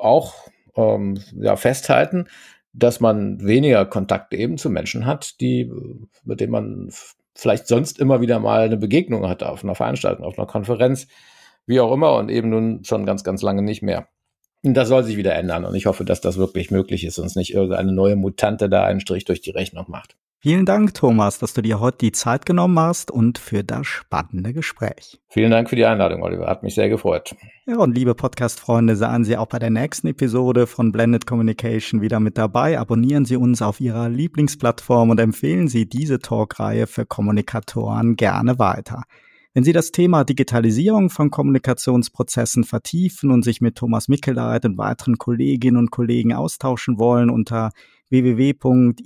auch 0.00 0.34
ähm, 0.74 1.20
ja, 1.36 1.54
festhalten, 1.54 2.26
dass 2.72 2.98
man 2.98 3.40
weniger 3.40 3.86
Kontakt 3.86 4.34
eben 4.34 4.58
zu 4.58 4.68
Menschen 4.68 5.06
hat, 5.06 5.40
die, 5.40 5.70
mit 6.24 6.40
denen 6.40 6.52
man 6.52 6.90
vielleicht 7.36 7.68
sonst 7.68 8.00
immer 8.00 8.20
wieder 8.20 8.40
mal 8.40 8.62
eine 8.62 8.78
Begegnung 8.78 9.28
hatte 9.28 9.48
auf 9.48 9.62
einer 9.62 9.76
Veranstaltung, 9.76 10.24
auf 10.24 10.38
einer 10.38 10.46
Konferenz, 10.48 11.06
wie 11.66 11.78
auch 11.78 11.92
immer 11.92 12.16
und 12.16 12.30
eben 12.30 12.48
nun 12.50 12.82
schon 12.82 13.06
ganz, 13.06 13.22
ganz 13.22 13.42
lange 13.42 13.62
nicht 13.62 13.82
mehr. 13.82 14.08
Und 14.62 14.74
das 14.74 14.88
soll 14.88 15.04
sich 15.04 15.16
wieder 15.16 15.34
ändern 15.34 15.64
und 15.64 15.74
ich 15.74 15.86
hoffe, 15.86 16.04
dass 16.04 16.20
das 16.20 16.36
wirklich 16.36 16.70
möglich 16.70 17.04
ist 17.04 17.18
und 17.18 17.26
es 17.26 17.36
nicht 17.36 17.54
irgendeine 17.54 17.92
neue 17.92 18.16
Mutante 18.16 18.68
da 18.68 18.84
einen 18.84 19.00
Strich 19.00 19.24
durch 19.24 19.40
die 19.40 19.50
Rechnung 19.50 19.86
macht. 19.88 20.16
Vielen 20.42 20.64
Dank, 20.64 20.94
Thomas, 20.94 21.38
dass 21.38 21.52
du 21.52 21.60
dir 21.60 21.80
heute 21.80 21.98
die 21.98 22.12
Zeit 22.12 22.46
genommen 22.46 22.78
hast 22.78 23.10
und 23.10 23.36
für 23.36 23.62
das 23.62 23.86
spannende 23.86 24.54
Gespräch. 24.54 25.20
Vielen 25.28 25.50
Dank 25.50 25.68
für 25.68 25.76
die 25.76 25.84
Einladung, 25.84 26.22
Oliver. 26.22 26.46
Hat 26.46 26.62
mich 26.62 26.74
sehr 26.74 26.88
gefreut. 26.88 27.36
Ja, 27.66 27.76
und 27.76 27.94
liebe 27.94 28.14
Podcast-Freunde, 28.14 28.96
seien 28.96 29.24
Sie 29.24 29.36
auch 29.36 29.48
bei 29.48 29.58
der 29.58 29.68
nächsten 29.68 30.06
Episode 30.06 30.66
von 30.66 30.92
Blended 30.92 31.26
Communication 31.26 32.00
wieder 32.00 32.20
mit 32.20 32.38
dabei. 32.38 32.78
Abonnieren 32.78 33.26
Sie 33.26 33.36
uns 33.36 33.60
auf 33.60 33.80
Ihrer 33.80 34.08
Lieblingsplattform 34.08 35.10
und 35.10 35.20
empfehlen 35.20 35.68
Sie 35.68 35.86
diese 35.86 36.20
Talkreihe 36.20 36.86
für 36.86 37.04
Kommunikatoren 37.04 38.16
gerne 38.16 38.58
weiter. 38.58 39.02
Wenn 39.52 39.64
Sie 39.64 39.72
das 39.72 39.90
Thema 39.90 40.22
Digitalisierung 40.22 41.10
von 41.10 41.32
Kommunikationsprozessen 41.32 42.62
vertiefen 42.62 43.32
und 43.32 43.42
sich 43.42 43.60
mit 43.60 43.74
Thomas 43.74 44.06
Mickeleit 44.06 44.64
und 44.64 44.78
weiteren 44.78 45.18
Kolleginnen 45.18 45.76
und 45.76 45.90
Kollegen 45.90 46.32
austauschen 46.32 47.00
wollen, 47.00 47.30
unter 47.30 47.72
www.imwf.de 48.10 48.98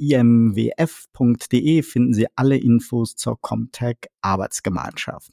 finden 1.83 2.13
Sie 2.13 2.27
alle 2.37 2.59
Infos 2.59 3.17
zur 3.17 3.41
Comtech 3.41 3.97
Arbeitsgemeinschaft. 4.21 5.33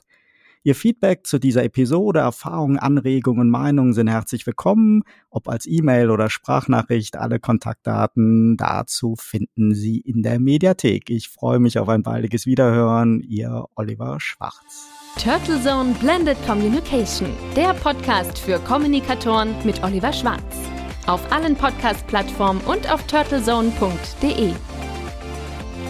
Ihr 0.63 0.75
Feedback 0.75 1.25
zu 1.25 1.39
dieser 1.39 1.63
Episode, 1.63 2.19
Erfahrungen, 2.19 2.77
Anregungen, 2.77 3.49
Meinungen 3.49 3.93
sind 3.93 4.07
herzlich 4.07 4.45
willkommen. 4.45 5.03
Ob 5.29 5.49
als 5.49 5.65
E-Mail 5.65 6.11
oder 6.11 6.29
Sprachnachricht, 6.29 7.17
alle 7.17 7.39
Kontaktdaten 7.39 8.57
dazu 8.57 9.15
finden 9.17 9.73
Sie 9.73 9.99
in 9.99 10.21
der 10.21 10.39
Mediathek. 10.39 11.09
Ich 11.09 11.29
freue 11.29 11.59
mich 11.59 11.79
auf 11.79 11.89
ein 11.89 12.03
baldiges 12.03 12.45
Wiederhören. 12.45 13.21
Ihr 13.21 13.65
Oliver 13.75 14.19
Schwarz. 14.19 14.87
Turtle 15.17 15.61
Zone 15.61 15.95
Blended 15.99 16.37
Communication, 16.45 17.29
der 17.55 17.73
Podcast 17.73 18.37
für 18.37 18.59
Kommunikatoren 18.59 19.55
mit 19.65 19.83
Oliver 19.83 20.13
Schwarz 20.13 20.71
auf 21.07 21.31
allen 21.31 21.55
Podcast-Plattformen 21.55 22.61
und 22.61 22.91
auf 22.91 23.05
turtlezone.de. 23.07 24.53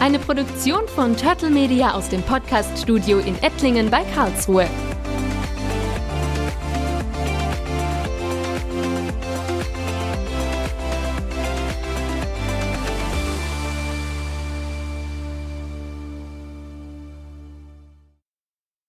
Eine 0.02 0.18
Produktion 0.18 0.88
von 0.88 1.16
Turtle 1.16 1.52
Media 1.52 1.94
aus 1.94 2.10
dem 2.10 2.24
Podcast-Studio 2.24 3.20
in 3.20 3.36
Ettlingen 3.44 3.92
bei 3.92 4.04
Karlsruhe. 4.16 4.68